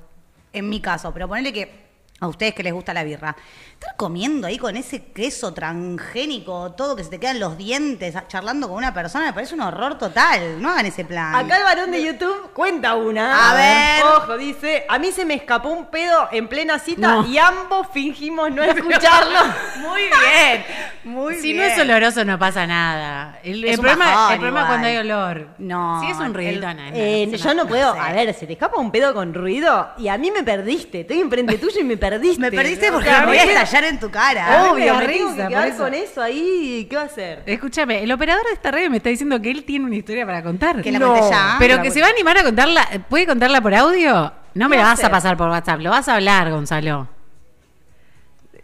en 0.52 0.70
mi 0.70 0.80
caso, 0.82 1.14
pero 1.14 1.28
ponerle 1.28 1.54
que 1.54 1.86
a 2.20 2.28
ustedes 2.28 2.54
que 2.54 2.64
les 2.64 2.74
gusta 2.74 2.94
la 2.94 3.04
birra, 3.04 3.36
estar 3.80 3.96
comiendo 3.98 4.48
ahí 4.48 4.58
con 4.58 4.76
ese 4.78 5.04
queso 5.12 5.54
transgénico, 5.54 6.72
todo 6.74 6.96
que 6.96 7.04
se 7.04 7.10
te 7.10 7.20
quedan 7.20 7.40
los 7.40 7.58
dientes, 7.58 8.16
charlando 8.28 8.68
con 8.68 8.78
una 8.78 8.94
persona, 8.94 9.26
me 9.26 9.34
parece 9.34 9.54
un 9.56 9.62
horror 9.62 9.98
total. 9.98 10.62
No 10.62 10.70
hagan 10.70 10.86
ese 10.86 11.06
plan. 11.06 11.36
Acá 11.36 11.58
el 11.58 11.64
varón 11.64 11.92
de 11.92 12.04
YouTube 12.04 12.52
cuenta 12.54 12.96
una. 12.96 13.52
A 13.52 13.54
ver. 13.56 14.04
Ojo, 14.18 14.38
dice, 14.38 14.86
a 14.88 14.98
mí 15.00 15.12
se 15.12 15.26
me 15.26 15.34
escapó 15.36 15.70
un 15.70 15.86
pedo 15.88 16.30
en 16.32 16.48
plena 16.48 16.80
cita 16.80 17.08
No. 17.16 17.28
y 17.28 17.38
ambos 17.38 17.88
fingimos 17.94 18.52
no 18.52 18.64
escucharlo. 18.64 19.40
Muy 19.80 20.02
bien, 20.04 20.66
muy 21.04 21.36
si 21.36 21.54
bien. 21.54 21.58
no 21.58 21.64
es 21.64 21.80
oloroso, 21.80 22.26
no 22.26 22.40
pasa 22.40 22.66
nada. 22.66 23.40
El, 23.44 23.64
Es 23.64 23.74
el 23.74 23.80
un 23.80 23.84
problema, 23.86 24.06
bajón 24.06 24.34
el 24.34 24.40
problema 24.40 24.62
es 24.62 24.68
cuando 24.68 24.88
hay 24.88 24.98
olor. 24.98 25.48
No, 25.60 26.02
Si 26.02 26.08
es 26.12 26.18
un 26.18 26.26
el- 26.28 26.34
ruidito, 26.34 26.68
no, 26.68 26.74
no, 26.74 26.82
Eh, 26.96 27.28
no, 27.30 27.38
yo 27.38 27.54
no 27.54 27.68
puedo. 27.68 27.94
sé. 27.94 28.00
A 28.00 28.12
ver, 28.14 28.34
se 28.34 28.48
te 28.48 28.54
escapa 28.54 28.78
un 28.80 28.92
pedo 28.92 29.14
con 29.14 29.34
ruido 29.34 29.90
y 29.98 30.08
a 30.08 30.18
mí 30.18 30.32
me 30.32 30.44
perdiste. 30.44 31.02
Estoy 31.02 31.20
enfrente 31.22 31.58
tuyo 31.58 31.80
y 31.80 31.84
me 31.84 31.98
perdiste. 32.06 32.40
Me 32.42 32.52
perdiste 32.52 32.90
O 32.90 32.94
porque 32.94 33.10
sea, 33.10 33.20
me 33.22 33.26
estallar 33.66 33.90
en 33.92 34.00
tu 34.00 34.10
cara. 34.10 34.72
Obvio, 34.72 34.94
me 34.96 35.08
me 35.08 35.14
tengo 35.14 35.30
risa, 35.32 35.44
que 35.44 35.48
quedar 35.50 35.68
eso. 35.68 35.78
con 35.84 35.94
eso 35.94 36.22
ahí. 36.22 36.88
¿Qué 36.90 36.96
va 36.96 37.02
a 37.04 37.06
hacer? 37.06 37.44
Escúchame, 37.46 38.02
el 38.04 38.12
operador 38.12 38.46
de 38.46 38.54
esta 38.54 38.72
radio 38.72 38.90
me 38.90 38.98
está 38.98 39.10
diciendo 39.10 39.42
que 39.42 39.52
él 39.52 39.64
tiene 39.66 39.86
una 39.86 39.96
historia 39.96 40.26
para 40.26 40.42
contar. 40.42 40.82
Que 40.82 40.92
la 40.92 41.00
No. 41.00 41.30
ya. 41.30 41.56
Pero 41.60 41.76
la 41.78 41.82
que 41.82 41.92
se 41.92 42.02
va 42.02 42.08
a 42.08 42.12
animar 42.12 42.38
a 42.38 42.44
contarla. 42.44 42.88
¿Puede 43.10 43.28
contarla 43.28 43.62
por 43.62 43.76
audio? 43.76 44.32
No 44.54 44.70
me 44.70 44.78
¿Qué 44.78 44.82
la 44.82 44.88
vas 44.90 45.04
a 45.04 45.10
pasar 45.12 45.36
por 45.36 45.50
WhatsApp, 45.50 45.82
lo 45.82 45.90
vas 45.90 46.08
a 46.08 46.16
hablar, 46.16 46.50
Gonzalo. 46.50 47.10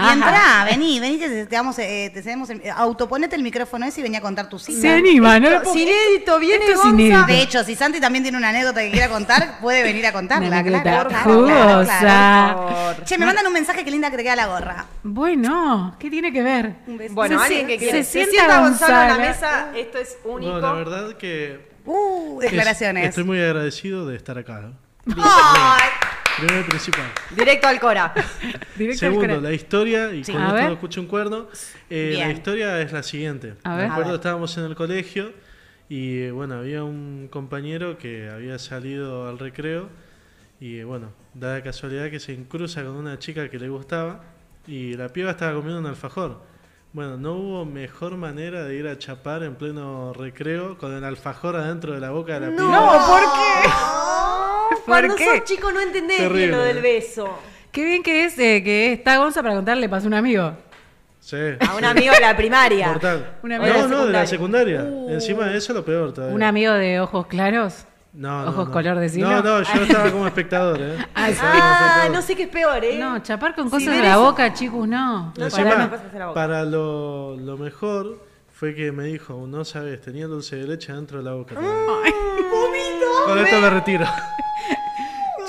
Y 0.10 0.14
entrá, 0.14 0.66
vení, 0.66 1.00
vení, 1.00 1.18
te, 1.18 1.46
te 1.46 1.56
damos, 1.56 1.78
eh, 1.80 2.12
te 2.14 2.20
el- 2.20 2.72
autoponete 2.76 3.36
el 3.36 3.44
micrófono 3.44 3.86
ese 3.86 4.00
y 4.00 4.04
vení 4.04 4.16
a 4.18 4.22
contar 4.22 4.50
tu 4.50 4.58
cita. 4.60 4.82
Se 4.82 4.90
anima, 4.90 5.40
¿no? 5.40 5.48
Esto, 5.48 5.58
es 5.58 5.64
puedo- 5.70 5.80
inédito, 5.80 6.40
viene 6.40 6.66
Esto 6.66 6.80
es 6.82 6.86
inédito. 6.94 7.24
De 7.26 7.42
hecho, 7.42 7.64
si 7.64 7.76
Santi 7.76 8.00
también 8.00 8.24
tiene 8.24 8.38
una 8.38 8.50
anécdota 8.50 8.82
que 8.82 8.92
quiera 8.92 9.10
contar, 9.10 9.60
puede 9.62 9.84
venir 9.84 10.06
a 10.08 10.12
contarla. 10.14 10.64
Claro, 10.64 11.10
claro, 11.10 11.10
claro, 11.46 11.86
claro. 11.86 13.04
Che, 13.06 13.18
me 13.18 13.26
mandan 13.26 13.46
un 13.48 13.54
mensaje 13.54 13.84
que 13.84 13.92
linda 13.92 14.10
que 14.12 14.18
te 14.18 14.24
queda 14.24 14.36
la 14.36 14.48
gorra. 14.48 14.86
Bueno, 15.04 15.96
¿qué 16.00 16.10
tiene 16.10 16.32
que 16.32 16.42
ver? 16.44 16.76
Bueno, 17.12 17.38
Se 17.40 17.46
alguien 17.46 17.68
que 17.68 17.78
quiere. 17.78 18.04
Se, 18.04 18.04
Se, 18.04 18.12
sienta, 18.12 18.32
sienta 18.32 18.60
Gonzalo 18.62 19.02
en 19.02 19.08
la 19.08 19.18
mesa. 19.30 19.68
Esto 19.76 19.98
es 19.98 20.18
único. 20.24 20.52
No, 20.54 20.60
la 20.60 20.72
verdad 20.74 21.14
que 21.18 21.70
Uh, 21.86 22.40
es- 22.42 22.52
declaraciones. 22.52 23.10
estoy 23.10 23.24
muy 23.24 23.40
agradecido 23.42 24.06
de 24.08 24.16
estar 24.16 24.38
acá. 24.38 24.62
¿no? 25.06 25.16
Primero 26.38 26.62
y 26.62 26.64
principal. 26.64 27.06
Directo 27.36 27.68
al 27.68 27.80
Cora. 27.80 28.14
Directo 28.78 29.06
al 29.06 29.12
Segundo, 29.12 29.28
cora- 29.36 29.42
la 29.42 29.54
historia, 29.54 30.14
y 30.14 30.24
Sí. 30.24 30.32
con 30.32 30.42
A 30.42 30.46
esto 30.46 30.56
ver. 30.56 30.66
no 30.68 30.74
escucho 30.74 31.02
un 31.02 31.08
cuerno. 31.08 31.48
eh, 31.90 32.16
la 32.18 32.32
historia 32.32 32.82
es 32.82 32.92
la 32.92 33.04
siguiente. 33.04 33.56
A 33.64 33.76
ver. 33.76 33.86
Me 33.88 33.92
acuerdo 33.92 34.10
A 34.10 34.14
ver. 34.14 34.20
estábamos 34.20 34.58
en 34.58 34.64
el 34.66 34.76
colegio 34.76 35.34
y 35.90 36.20
eh, 36.24 36.32
bueno, 36.32 36.56
había 36.56 36.84
un 36.84 37.28
compañero 37.32 37.98
que 37.98 38.30
había 38.30 38.58
salido 38.60 39.28
al 39.28 39.38
recreo 39.40 39.90
y 40.60 40.78
eh, 40.80 40.84
bueno, 40.84 41.12
da 41.34 41.56
la 41.56 41.64
casualidad 41.64 42.10
que 42.10 42.20
se 42.20 42.34
incruza 42.34 42.84
con 42.84 42.92
una 42.96 43.20
chica 43.20 43.50
que 43.50 43.60
le 43.60 43.68
gustaba 43.70 44.24
y 44.68 44.94
la 44.94 45.10
piba 45.10 45.32
estaba 45.32 45.54
comiendo 45.54 45.80
un 45.80 45.88
alfajor. 45.88 46.42
Bueno, 46.94 47.18
no 47.18 47.34
hubo 47.34 47.66
mejor 47.66 48.18
manera 48.18 48.64
de 48.66 48.76
ir 48.76 48.88
a 48.88 48.98
chapar 48.98 49.44
en 49.44 49.56
pleno 49.56 50.12
recreo 50.14 50.78
con 50.78 50.94
el 50.94 51.04
alfajor 51.04 51.56
adentro 51.56 51.94
de 51.94 52.00
la 52.02 52.12
boca 52.12 52.40
de 52.40 52.48
la 52.52 52.56
piba. 52.56 52.70
No, 52.70 53.08
¿por 53.08 53.22
qué? 53.22 53.70
Cuando 55.00 55.16
qué? 55.16 55.26
sos 55.26 55.44
chico 55.44 55.72
no 55.72 55.80
entendés 55.80 56.32
bien 56.32 56.52
lo 56.52 56.62
del 56.62 56.82
beso. 56.82 57.30
Qué 57.72 57.84
bien 57.86 58.04
que 58.04 58.26
es 58.26 58.38
eh, 58.38 58.62
que 58.64 58.94
está 58.94 59.18
Gonza 59.18 59.42
para 59.42 59.56
contarle, 59.56 59.88
pasó 59.90 60.08
un 60.08 60.14
amigo. 60.14 60.54
Sí. 61.20 61.38
A 61.60 61.76
un 61.76 61.86
amigo 61.86 62.14
de 62.14 62.20
la 62.20 62.36
primaria. 62.36 62.88
Mortal. 62.88 63.38
No, 63.44 63.60
de 63.60 63.88
no, 63.88 64.06
de 64.08 64.12
la 64.12 64.26
secundaria. 64.26 64.80
secundaria. 64.82 65.14
Encima 65.14 65.46
de 65.48 65.58
eso 65.58 65.72
lo 65.74 65.86
peor 65.86 66.14
todavía. 66.14 66.36
Un 66.36 66.44
amigo 66.44 66.74
de 66.74 67.00
ojos 67.00 67.28
claros. 67.28 67.86
No, 68.14 68.44
no, 68.44 68.50
ojos 68.50 68.68
no. 68.68 68.74
color 68.74 69.00
de 69.00 69.08
cielo. 69.08 69.30
No, 69.30 69.42
no, 69.42 69.62
yo 69.62 69.82
estaba 69.84 70.12
como 70.12 70.28
espectador, 70.28 70.82
¿eh? 70.82 70.98
Ah, 71.16 71.30
Estaba 71.30 71.52
como 71.52 71.64
Ah, 71.64 71.78
espectador. 71.86 72.12
no 72.16 72.22
sé 72.24 72.36
qué 72.36 72.44
es 72.44 72.50
peor, 72.50 72.84
¿eh? 72.84 72.98
No, 73.00 73.20
chapar 73.24 73.56
con 73.56 73.70
cosas 73.70 73.94
de 73.96 74.02
la 74.02 74.12
eso- 74.12 74.22
boca, 74.24 74.52
chicos, 74.54 74.86
no. 74.88 75.34
No, 75.38 75.46
Encima, 75.46 75.88
boca. 75.88 76.34
para 76.34 76.66
lo, 76.66 77.38
lo 77.38 77.56
mejor 77.58 78.20
fue 78.52 78.76
que 78.76 78.92
me 78.92 79.06
dijo, 79.06 79.46
no 79.48 79.64
sabes, 79.64 80.02
tenía 80.02 80.28
dulce 80.28 80.58
de 80.58 80.68
leche 80.68 80.92
dentro 80.92 81.20
de 81.20 81.24
la 81.24 81.32
boca. 81.34 81.56
Con 83.26 83.40
esto 83.40 83.62
me 83.62 83.70
retiro. 83.70 84.06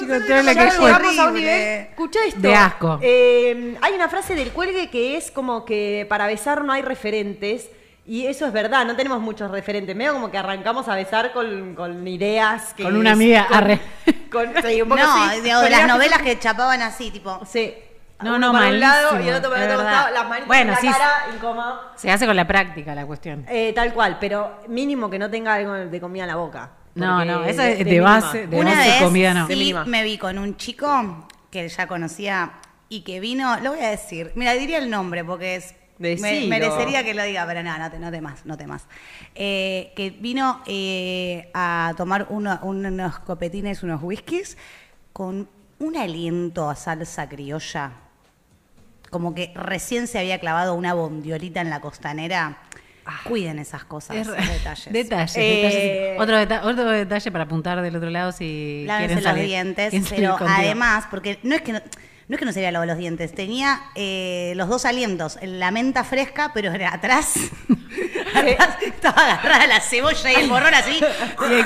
Chicos, 0.02 0.26
todo 0.26 0.42
lo 0.42 0.52
que 0.54 0.70
fue. 0.70 1.32
nivel. 1.40 1.80
Escucha 1.90 2.18
esto. 2.26 2.40
De 2.40 2.54
asco. 2.54 2.98
Eh, 3.02 3.76
hay 3.80 3.92
una 3.94 4.08
frase 4.08 4.34
del 4.34 4.52
cuelgue 4.52 4.90
que 4.90 5.16
es 5.16 5.30
como 5.30 5.64
que 5.64 6.06
para 6.08 6.26
besar 6.26 6.64
no 6.64 6.72
hay 6.72 6.82
referentes. 6.82 7.70
Y 8.04 8.26
eso 8.26 8.46
es 8.46 8.52
verdad, 8.52 8.84
no 8.84 8.96
tenemos 8.96 9.20
muchos 9.20 9.48
referentes. 9.50 9.94
Medio 9.94 10.12
como 10.14 10.28
que 10.30 10.36
arrancamos 10.36 10.88
a 10.88 10.96
besar 10.96 11.32
con, 11.32 11.74
con 11.76 12.06
ideas. 12.08 12.74
Que 12.74 12.82
Con 12.82 12.96
una 12.96 13.10
es- 13.10 13.14
amiga, 13.16 13.46
Con, 13.46 13.56
arre. 13.56 13.80
con- 14.32 14.52
sí, 14.66 14.82
un 14.82 14.88
poco 14.88 15.00
no, 15.02 15.24
así, 15.24 15.40
digo, 15.40 15.62
las 15.62 15.80
que 15.80 15.86
novelas 15.86 16.22
que 16.22 16.38
chapaban 16.38 16.82
así, 16.82 17.10
tipo. 17.12 17.40
Sí. 17.46 17.72
No, 18.20 18.38
no, 18.38 18.52
para 18.52 18.68
un 18.68 18.78
lado 18.80 19.12
malísimo, 19.12 19.24
y 19.24 19.28
el 19.30 19.34
otro 19.36 19.50
para 19.50 19.62
el 19.64 19.68
es 19.68 19.74
otro 19.74 19.84
verdad. 19.84 19.98
costado, 20.04 20.14
las 20.14 20.28
manitas 20.28 20.46
Bueno, 20.46 20.62
en 20.62 20.68
la 20.70 20.76
sí, 20.76 20.88
cara, 20.88 21.26
incómodo. 21.34 21.80
Se 21.96 22.10
hace 22.10 22.26
con 22.26 22.36
la 22.36 22.46
práctica 22.46 22.94
la 22.94 23.04
cuestión. 23.06 23.44
Eh, 23.48 23.72
tal 23.74 23.92
cual, 23.92 24.18
pero 24.20 24.60
mínimo 24.68 25.10
que 25.10 25.18
no 25.18 25.28
tenga 25.30 25.54
algo 25.54 25.72
de 25.72 26.00
comida 26.00 26.22
en 26.24 26.28
la 26.28 26.36
boca. 26.36 26.70
No, 26.94 27.24
no, 27.24 27.44
eso 27.44 27.62
es 27.62 27.78
de 27.78 27.84
mínima. 27.84 28.20
base, 28.20 28.46
de 28.46 28.60
Una 28.60 28.70
base 28.72 28.88
vez 28.90 29.02
comida 29.02 29.34
no. 29.34 29.46
De 29.46 29.54
sí 29.54 29.74
me 29.86 30.02
vi 30.04 30.18
con 30.18 30.38
un 30.38 30.56
chico 30.56 31.26
que 31.50 31.68
ya 31.68 31.86
conocía 31.86 32.52
y 32.88 33.00
que 33.02 33.20
vino, 33.20 33.58
lo 33.60 33.70
voy 33.72 33.80
a 33.80 33.88
decir, 33.90 34.32
mira, 34.34 34.52
diría 34.52 34.78
el 34.78 34.90
nombre 34.90 35.24
porque 35.24 35.56
es 35.56 35.74
me- 35.98 36.46
merecería 36.48 37.04
que 37.04 37.14
lo 37.14 37.22
diga, 37.22 37.46
pero 37.46 37.62
no, 37.62 37.78
no 37.78 37.90
te, 37.90 37.98
no 37.98 38.10
te 38.10 38.20
más, 38.20 38.44
no 38.44 38.56
te 38.58 38.66
más. 38.66 38.86
Eh, 39.34 39.92
que 39.96 40.10
vino 40.10 40.60
eh, 40.66 41.50
a 41.54 41.94
tomar 41.96 42.26
uno- 42.28 42.58
unos 42.62 43.18
copetines, 43.20 43.82
unos 43.82 44.02
whiskies 44.02 44.58
con 45.12 45.48
un 45.78 45.96
aliento 45.96 46.68
a 46.68 46.76
salsa 46.76 47.28
criolla, 47.28 47.92
como 49.10 49.34
que 49.34 49.52
recién 49.54 50.06
se 50.06 50.18
había 50.18 50.38
clavado 50.40 50.74
una 50.74 50.94
bondiolita 50.94 51.60
en 51.60 51.70
la 51.70 51.80
costanera. 51.80 52.58
Cuiden 53.24 53.58
esas 53.58 53.84
cosas, 53.84 54.16
Es- 54.16 54.28
detalles. 54.28 54.92
detalles, 54.92 55.36
Eh, 55.36 55.40
detalles. 55.62 56.20
Otro, 56.20 56.36
deta- 56.36 56.64
otro 56.64 56.90
detalle 56.90 57.30
para 57.32 57.44
apuntar 57.44 57.80
del 57.82 57.96
otro 57.96 58.10
lado 58.10 58.32
si 58.32 58.84
quieren 58.86 59.16
los 59.16 59.24
salir. 59.24 59.46
dientes, 59.46 59.94
pero 60.10 60.36
además, 60.40 61.06
porque 61.10 61.38
no 61.42 61.54
es 61.54 61.62
que 61.62 61.72
no, 61.72 61.80
no 62.28 62.36
es 62.36 62.38
que 62.38 62.44
no 62.44 62.52
se 62.52 62.60
había 62.60 62.70
lavado 62.72 62.90
los 62.92 62.98
dientes, 62.98 63.34
tenía 63.34 63.80
eh, 63.96 64.52
los 64.56 64.68
dos 64.68 64.84
alientos, 64.84 65.38
la 65.42 65.70
menta 65.72 66.04
fresca, 66.04 66.52
pero 66.54 66.72
era 66.72 66.94
atrás, 66.94 67.34
atrás 68.34 68.76
estaba 68.82 69.24
agarrada 69.32 69.66
la 69.66 69.80
cebolla 69.80 70.32
y 70.32 70.34
el 70.36 70.48
borrón 70.48 70.74
así. 70.74 71.00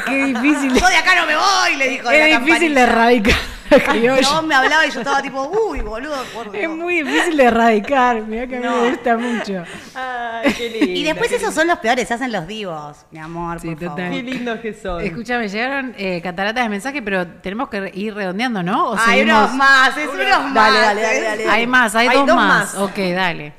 Qué, 0.06 0.24
difícil. 0.26 0.74
Yo 0.74 0.88
de 0.88 0.96
acá 0.96 1.14
no 1.16 1.26
me 1.26 1.36
voy, 1.36 1.76
le 1.76 1.88
dijo. 1.88 2.10
Es 2.10 2.40
difícil 2.40 2.74
de 2.74 2.80
erradicar. 2.80 3.34
No, 4.22 4.42
me 4.42 4.54
hablaba 4.54 4.86
y 4.86 4.90
yo 4.90 5.00
estaba 5.00 5.22
tipo, 5.22 5.50
uy, 5.68 5.80
boludo, 5.80 6.16
por 6.34 6.54
Es 6.54 6.68
muy 6.68 7.02
difícil 7.02 7.36
de 7.36 7.44
erradicar. 7.44 8.22
Mira 8.22 8.46
que 8.46 8.58
mí 8.58 8.66
me 8.66 8.90
gusta 8.90 9.16
mucho. 9.16 9.64
Ay, 9.94 10.52
qué 10.52 10.70
lindo. 10.70 10.86
Y 10.96 11.04
después 11.04 11.30
esos 11.32 11.52
son 11.54 11.66
los 11.66 11.78
peores, 11.78 12.08
se 12.08 12.14
hacen 12.14 12.32
los 12.32 12.46
divos, 12.46 13.04
mi 13.10 13.18
amor, 13.18 13.60
Sí, 13.60 13.68
por 13.68 13.78
total. 13.78 13.96
favor. 13.96 14.10
Qué 14.12 14.22
lindos 14.22 14.60
que 14.60 14.74
son. 14.74 15.00
Escúchame, 15.04 15.48
llegaron 15.48 15.94
eh, 15.98 16.20
cataratas 16.22 16.64
de 16.64 16.68
mensaje, 16.70 17.02
pero 17.02 17.26
tenemos 17.26 17.68
que 17.68 17.90
ir 17.94 18.14
redondeando, 18.14 18.62
¿no? 18.62 18.90
¿O 18.90 18.96
Hay 18.96 19.18
seguimos? 19.20 19.38
unos 19.38 19.54
más, 19.54 19.96
es 19.96 20.08
unos 20.08 20.42
más. 20.44 20.54
Dale, 20.54 20.78
dale, 20.78 21.02
dale, 21.02 21.20
dale. 21.22 21.48
Hay 21.48 21.66
más, 21.66 21.94
hay, 21.94 22.08
Hay 22.08 22.16
dos, 22.18 22.26
dos 22.26 22.36
más. 22.36 22.74
más. 22.74 22.82
Ok, 22.82 22.96
dale. 23.14 23.52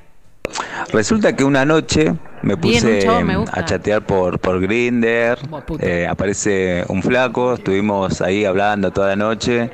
Resulta 0.93 1.35
que 1.35 1.43
una 1.43 1.65
noche 1.65 2.13
me 2.41 2.57
puse 2.57 3.07
me 3.23 3.45
a 3.51 3.65
chatear 3.65 4.01
por, 4.01 4.39
por 4.39 4.61
Grinder, 4.61 5.37
puto. 5.65 5.85
aparece 6.09 6.83
un 6.87 7.01
flaco, 7.01 7.55
estuvimos 7.55 8.21
ahí 8.21 8.45
hablando 8.45 8.91
toda 8.91 9.09
la 9.09 9.15
noche, 9.15 9.71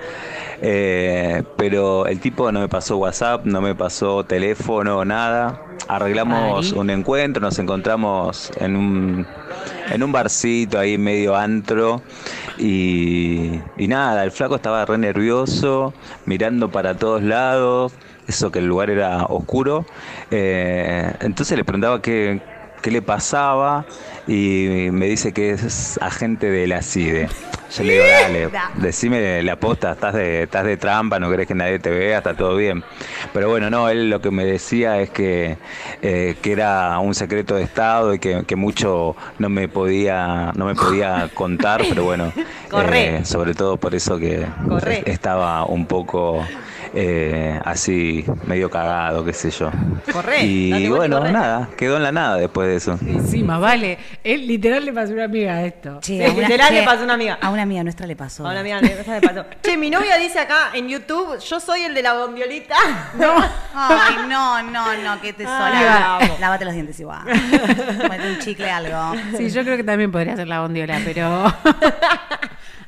eh, 0.61 1.43
pero 1.57 2.05
el 2.07 2.19
tipo 2.19 2.51
no 2.51 2.61
me 2.61 2.69
pasó 2.69 2.97
WhatsApp, 2.97 3.45
no 3.45 3.61
me 3.61 3.75
pasó 3.75 4.23
teléfono, 4.23 5.03
nada. 5.03 5.61
Arreglamos 5.87 6.71
un 6.71 6.89
encuentro, 6.89 7.41
nos 7.41 7.59
encontramos 7.59 8.51
en 8.57 8.77
un, 8.77 9.27
en 9.91 10.03
un 10.03 10.11
barcito 10.13 10.79
ahí 10.79 10.97
medio 10.97 11.35
antro 11.35 12.01
y, 12.57 13.59
y 13.77 13.87
nada, 13.89 14.23
el 14.23 14.31
flaco 14.31 14.55
estaba 14.55 14.85
re 14.85 14.97
nervioso, 14.97 15.93
mirando 16.25 16.71
para 16.71 16.95
todos 16.95 17.21
lados, 17.21 17.91
eso 18.27 18.51
que 18.51 18.59
el 18.59 18.67
lugar 18.67 18.89
era 18.89 19.25
oscuro. 19.25 19.85
Eh, 20.31 21.13
entonces 21.19 21.57
le 21.57 21.65
preguntaba 21.65 22.01
qué, 22.01 22.41
qué 22.83 22.91
le 22.91 23.01
pasaba 23.01 23.85
y 24.27 24.89
me 24.91 25.07
dice 25.07 25.31
que 25.31 25.51
es 25.51 25.97
agente 26.01 26.51
de 26.51 26.67
la 26.67 26.81
CIDE. 26.83 27.29
Yo 27.75 27.83
le 27.83 27.93
digo, 27.93 28.05
dale, 28.05 28.49
decime 28.75 29.41
la 29.41 29.55
posta, 29.55 29.93
estás 29.93 30.13
de, 30.13 30.43
estás 30.43 30.63
de 30.63 30.77
trampa, 30.77 31.17
no 31.17 31.27
querés 31.31 31.47
que 31.47 31.55
nadie 31.55 31.79
te 31.79 31.89
vea, 31.89 32.19
está 32.19 32.35
todo 32.35 32.55
bien. 32.55 32.83
Pero 33.33 33.49
bueno, 33.49 33.71
no, 33.71 33.89
él 33.89 34.11
lo 34.11 34.21
que 34.21 34.29
me 34.29 34.45
decía 34.45 35.01
es 35.01 35.09
que, 35.09 35.57
eh, 36.03 36.35
que 36.39 36.51
era 36.51 36.99
un 36.99 37.15
secreto 37.15 37.55
de 37.55 37.63
Estado 37.63 38.13
y 38.13 38.19
que, 38.19 38.43
que 38.45 38.55
mucho 38.55 39.15
no 39.39 39.49
me 39.49 39.67
podía, 39.69 40.51
no 40.55 40.65
me 40.65 40.75
podía 40.75 41.31
contar, 41.33 41.81
pero 41.89 42.03
bueno, 42.03 42.31
eh, 42.35 43.21
sobre 43.23 43.55
todo 43.55 43.77
por 43.77 43.95
eso 43.95 44.19
que 44.19 44.45
Corre. 44.67 45.01
estaba 45.07 45.65
un 45.65 45.87
poco 45.87 46.45
eh, 46.93 47.59
así, 47.65 48.23
medio 48.45 48.69
cagado, 48.69 49.23
qué 49.25 49.33
sé 49.33 49.49
yo. 49.51 49.71
Corre, 50.11 50.43
Y 50.43 50.87
bueno, 50.89 51.17
corre. 51.19 51.31
nada, 51.31 51.69
quedó 51.77 51.97
en 51.97 52.03
la 52.03 52.11
nada 52.11 52.37
después 52.37 52.67
de 52.67 52.75
eso. 52.75 52.97
Encima, 53.05 53.57
vale. 53.57 53.97
Él 54.23 54.47
literal 54.47 54.85
le 54.85 54.93
pasó 54.93 55.11
a 55.11 55.15
una 55.15 55.23
amiga 55.25 55.61
esto. 55.63 55.99
Che, 56.01 56.17
Sí, 56.17 56.23
a 56.23 56.31
una- 56.31 56.41
literal 56.47 56.69
che, 56.69 56.73
le 56.75 56.83
pasó 56.83 57.01
a 57.01 57.03
una 57.05 57.13
amiga. 57.15 57.37
A 57.41 57.49
una 57.49 57.63
amiga 57.63 57.83
nuestra 57.83 58.05
le 58.07 58.15
pasó. 58.15 58.45
Ahora 58.47 58.61
mira, 58.63 58.79
esa 58.79 59.11
me 59.11 59.21
pasó. 59.21 59.45
Che, 59.63 59.77
mi 59.77 59.89
novia 59.89 60.17
dice 60.17 60.39
acá 60.39 60.69
en 60.73 60.87
YouTube, 60.89 61.39
yo 61.39 61.59
soy 61.59 61.81
el 61.81 61.93
de 61.93 62.01
la 62.03 62.13
bondiolita. 62.13 62.75
No. 63.17 63.35
Ay, 63.75 64.15
no, 64.27 64.61
no, 64.63 64.93
no, 64.97 65.21
que 65.21 65.33
te 65.33 65.45
Ay, 65.45 65.49
sola. 65.49 66.19
Lávate 66.39 66.65
los 66.65 66.73
dientes 66.73 66.99
igual. 66.99 67.21
Ponete 68.01 68.27
un 68.33 68.39
chicle, 68.39 68.69
algo. 68.69 69.13
Sí, 69.37 69.49
yo 69.49 69.63
creo 69.63 69.77
que 69.77 69.83
también 69.83 70.11
podría 70.11 70.35
ser 70.35 70.47
la 70.47 70.61
bondiola, 70.61 70.99
pero. 71.05 71.45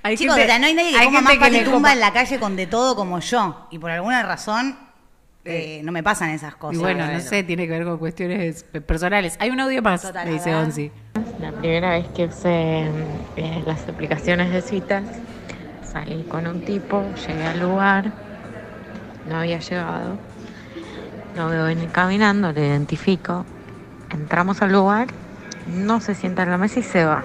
Hay 0.07 0.17
Chicos, 0.17 0.35
gente- 0.35 0.45
o 0.45 0.51
sea, 0.51 0.59
no 0.59 0.65
hay 0.67 0.73
nadie 0.75 0.91
que 0.91 0.97
hay 0.97 1.05
coma 1.07 1.21
más 1.21 1.33
que 1.37 1.49
le 1.49 1.59
tumba 1.63 1.77
copa- 1.79 1.93
en 1.93 1.99
la 1.99 2.13
calle 2.13 2.39
con 2.39 2.55
de 2.55 2.67
todo 2.67 2.95
como 2.95 3.19
yo. 3.19 3.67
Y 3.71 3.79
por 3.79 3.89
alguna 3.91 4.21
razón 4.23 4.77
eh, 5.45 5.81
no 5.83 5.91
me 5.91 6.01
pasan 6.03 6.29
esas 6.29 6.55
cosas. 6.55 6.75
Y 6.77 6.79
bueno, 6.81 7.05
no 7.07 7.19
sé, 7.19 7.43
tiene 7.43 7.65
que 7.65 7.71
ver 7.71 7.85
con 7.85 7.97
cuestiones 7.97 8.63
pe- 8.63 8.81
personales. 8.81 9.35
Hay 9.39 9.49
un 9.49 9.59
audio 9.59 9.81
más, 9.81 10.01
Total, 10.01 10.25
me 10.27 10.33
dice. 10.33 10.53
Onsi. 10.55 10.91
La 11.39 11.51
primera 11.51 11.91
vez 11.91 12.07
que 12.15 12.25
usé 12.25 12.87
eh, 13.35 13.63
las 13.65 13.87
aplicaciones 13.87 14.51
de 14.51 14.61
citas, 14.61 15.03
salí 15.91 16.23
con 16.23 16.47
un 16.47 16.61
tipo, 16.61 17.03
llegué 17.27 17.43
al 17.45 17.59
lugar, 17.59 18.11
no 19.29 19.37
había 19.37 19.59
llegado, 19.59 20.17
lo 21.35 21.47
veo 21.49 21.65
venir 21.65 21.89
caminando, 21.89 22.51
lo 22.51 22.59
identifico, 22.59 23.45
entramos 24.11 24.61
al 24.61 24.71
lugar, 24.71 25.07
no 25.67 25.99
se 26.01 26.15
sienta 26.15 26.43
en 26.43 26.51
la 26.51 26.57
mesa 26.57 26.79
y 26.79 26.83
se 26.83 27.05
va, 27.05 27.23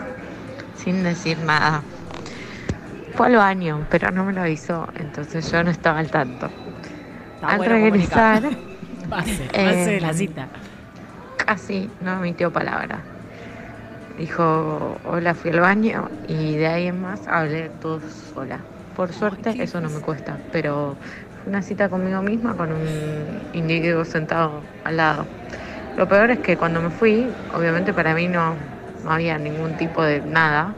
sin 0.77 1.03
decir 1.03 1.39
nada. 1.39 1.83
Fue 3.15 3.27
al 3.27 3.37
baño, 3.37 3.87
pero 3.91 4.11
no 4.11 4.25
me 4.25 4.33
lo 4.33 4.43
avisó, 4.43 4.89
entonces 4.97 5.51
yo 5.51 5.63
no 5.63 5.71
estaba 5.71 5.99
al 5.99 6.11
tanto. 6.11 6.49
Está 7.35 7.49
al 7.49 7.57
bueno 7.59 7.73
regresar, 7.73 8.43
Base, 9.09 9.49
Eh, 9.53 9.65
base 9.65 9.91
de 9.93 10.01
la 10.01 10.13
cita. 10.13 10.49
casi 11.37 11.91
no 12.01 12.13
emitió 12.19 12.53
palabra. 12.53 13.01
Dijo, 14.19 14.99
hola, 15.05 15.35
fui 15.35 15.51
al 15.51 15.61
baño 15.61 16.09
y 16.29 16.57
de 16.57 16.67
ahí 16.67 16.87
en 16.89 17.01
más 17.01 17.27
hablé 17.27 17.71
todo 17.81 18.01
sola. 18.35 18.59
Por 18.95 19.13
suerte 19.13 19.63
eso 19.63 19.81
no 19.81 19.89
me 19.89 20.01
cuesta, 20.01 20.37
pero 20.53 20.97
fue 21.43 21.51
una 21.51 21.63
cita 21.63 21.89
conmigo 21.89 22.21
misma 22.23 22.55
con 22.55 22.71
un 22.73 23.41
individuo 23.55 24.05
sentado 24.05 24.61
al 24.85 24.97
lado. 24.99 25.27
Lo 25.97 26.07
peor 26.09 26.31
es 26.31 26.39
que 26.41 26.57
cuando 26.57 26.83
me 26.83 26.91
fui, 26.91 27.27
obviamente 27.55 27.93
para 27.95 28.15
mí 28.15 28.29
no, 28.29 28.55
no 29.05 29.11
había 29.11 29.39
ningún 29.39 29.77
tipo 29.77 30.03
de 30.03 30.21
nada. 30.21 30.75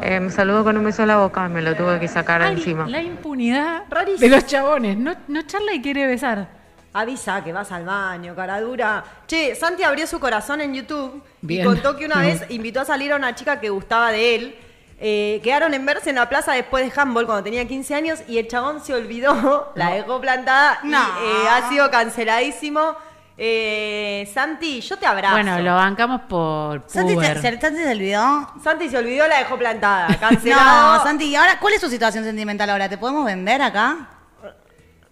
Eh, 0.00 0.20
me 0.20 0.30
saludó 0.30 0.64
con 0.64 0.76
un 0.76 0.84
beso 0.84 1.02
a 1.02 1.06
la 1.06 1.16
boca 1.18 1.46
y 1.46 1.48
me 1.50 1.62
lo 1.62 1.74
tuve 1.74 1.98
que 1.98 2.08
sacar 2.08 2.42
Ari, 2.42 2.56
encima. 2.56 2.86
La 2.88 3.02
impunidad 3.02 3.82
Rarísimo. 3.90 4.20
de 4.20 4.28
los 4.28 4.46
chabones. 4.46 4.96
No, 4.96 5.14
no 5.26 5.42
charla 5.42 5.74
y 5.74 5.82
quiere 5.82 6.06
besar. 6.06 6.48
Avisa 6.92 7.44
que 7.44 7.52
vas 7.52 7.70
al 7.72 7.84
baño, 7.84 8.34
cara 8.34 8.60
dura. 8.60 9.04
Che, 9.26 9.54
Santi 9.54 9.82
abrió 9.82 10.06
su 10.06 10.18
corazón 10.18 10.60
en 10.60 10.74
YouTube 10.74 11.22
Bien. 11.42 11.62
y 11.62 11.64
contó 11.64 11.96
que 11.96 12.06
una 12.06 12.20
vez 12.20 12.44
invitó 12.48 12.80
a 12.80 12.84
salir 12.84 13.12
a 13.12 13.16
una 13.16 13.34
chica 13.34 13.60
que 13.60 13.70
gustaba 13.70 14.10
de 14.10 14.34
él. 14.34 14.56
Eh, 15.00 15.40
quedaron 15.44 15.74
en 15.74 15.86
verse 15.86 16.10
en 16.10 16.16
la 16.16 16.28
plaza 16.28 16.52
después 16.54 16.84
de 16.84 17.00
handball 17.00 17.24
cuando 17.26 17.44
tenía 17.44 17.66
15 17.68 17.94
años 17.94 18.20
y 18.26 18.38
el 18.38 18.48
chabón 18.48 18.84
se 18.84 18.94
olvidó, 18.94 19.70
la 19.76 19.90
dejó 19.90 20.20
plantada 20.20 20.80
y 20.82 20.92
eh, 20.92 21.48
ha 21.50 21.68
sido 21.68 21.90
canceladísimo. 21.90 22.96
Eh, 23.40 24.28
Santi, 24.34 24.80
yo 24.80 24.96
te 24.98 25.06
abrazo. 25.06 25.34
Bueno, 25.34 25.60
lo 25.60 25.74
bancamos 25.76 26.22
por 26.22 26.82
Santi 26.88 27.14
puber. 27.14 27.36
se, 27.40 27.42
se- 27.52 27.60
Santi 27.60 27.78
se 27.82 27.90
olvidó. 27.92 28.52
Santi 28.64 28.88
se 28.88 28.98
olvidó, 28.98 29.28
la 29.28 29.38
dejó 29.38 29.56
plantada. 29.56 30.08
Cancelado. 30.20 30.96
No, 30.98 31.02
Santi, 31.04 31.26
¿y 31.26 31.36
ahora 31.36 31.58
cuál 31.60 31.74
es 31.74 31.80
tu 31.80 31.88
situación 31.88 32.24
sentimental 32.24 32.68
ahora? 32.70 32.88
¿Te 32.88 32.98
podemos 32.98 33.24
vender 33.24 33.62
acá? 33.62 34.08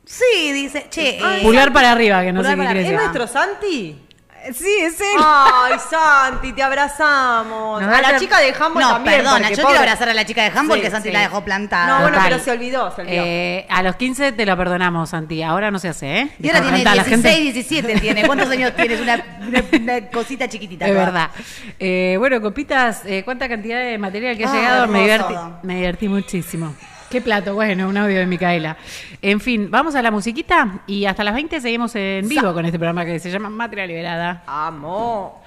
Sí, 0.05 0.53
dice. 0.53 0.87
Che, 0.91 1.19
eh, 1.19 1.41
Pulgar 1.43 1.73
para 1.73 1.93
arriba, 1.93 2.23
que 2.23 2.33
no 2.33 2.41
Pulgar 2.41 2.53
sé 2.55 2.57
qué 2.57 2.63
para 2.65 2.73
quiere 2.75 2.81
¿Es 2.87 2.91
decir. 2.93 3.11
nuestro 3.13 3.27
Santi? 3.29 4.06
Sí, 4.55 4.77
es 4.81 5.01
él. 5.01 5.07
Ay, 5.23 5.75
Santi, 5.91 6.53
te 6.53 6.63
abrazamos. 6.63 7.83
Nos 7.83 7.93
A 7.95 8.01
la 8.03 8.19
chica 8.19 8.39
de 8.39 8.49
handball 8.51 8.83
No, 8.83 8.91
también. 8.95 9.17
perdona, 9.19 9.39
porque 9.39 9.57
yo 9.57 9.63
pobre- 9.63 9.67
quiero 9.67 9.79
abrazar 9.81 10.09
a 10.09 10.15
la 10.15 10.25
chica 10.25 10.43
de 10.45 10.51
Sí, 10.51 10.81
que 10.81 10.91
Santi 10.91 11.09
sí. 11.09 11.13
la 11.13 11.21
dejó 11.21 11.45
plantada. 11.45 11.87
No, 11.87 11.95
bueno, 12.03 12.17
Total. 12.17 12.31
pero 12.31 12.45
se 12.45 12.51
olvidó, 12.51 12.95
se 12.95 13.01
olvidó. 13.03 13.23
Eh, 13.25 13.67
a 13.69 13.83
los 13.83 13.97
15 13.97 14.33
te 14.33 14.47
lo 14.47 14.57
perdonamos, 14.57 15.11
Santi. 15.11 15.43
Ahora 15.43 15.71
no 15.71 15.79
se 15.79 15.89
hace, 15.89 16.21
¿eh? 16.21 16.29
Y 16.41 16.49
ahora 16.49 16.61
tiene 16.63 16.85
"Cantá, 16.85 16.95
la 16.97 17.05
16, 17.05 17.35
gente". 17.35 17.43
17 17.53 18.01
tiene. 18.01 18.27
¿Cuántos 18.27 18.51
años 18.51 18.73
tienes? 18.77 19.01
Una, 19.01 19.25
una- 19.47 19.65
una 19.83 20.07
cosita 20.11 20.49
chiquitita. 20.49 20.87
Es 20.87 20.93
toda. 20.93 21.05
verdad. 21.05 21.31
Eh, 21.79 22.17
bueno, 22.19 22.41
copitas, 22.41 23.03
eh, 23.07 23.23
¿cuánta 23.25 23.49
cantidad 23.49 23.79
de 23.81 23.99
material 23.99 24.37
que 24.37 24.45
ha 24.45 24.51
Ah, 24.51 24.55
llegado? 24.55 24.87
Me 24.89 25.07
hermoso. 25.11 25.29
divertí, 25.31 25.67
me 25.67 25.75
divertí 25.77 26.09
muchísimo. 26.09 26.75
Qué 27.11 27.21
plato, 27.21 27.55
bueno, 27.55 27.89
un 27.89 27.97
audio 27.97 28.19
de 28.19 28.27
Micaela. 28.27 28.77
En 29.23 29.41
fin, 29.41 29.71
vamos 29.71 29.95
a 29.95 30.03
la 30.03 30.11
musiquita 30.11 30.81
y 30.87 31.05
hasta 31.05 31.23
las 31.23 31.35
20 31.35 31.61
seguimos 31.61 31.95
en 31.95 32.29
vivo 32.29 32.53
con 32.53 32.67
este 32.67 32.79
programa 32.79 33.05
que 33.05 33.19
se 33.21 33.31
llama 33.31 33.49
Matria 33.49 33.87
Liberada. 33.87 34.43
Amo. 34.47 35.43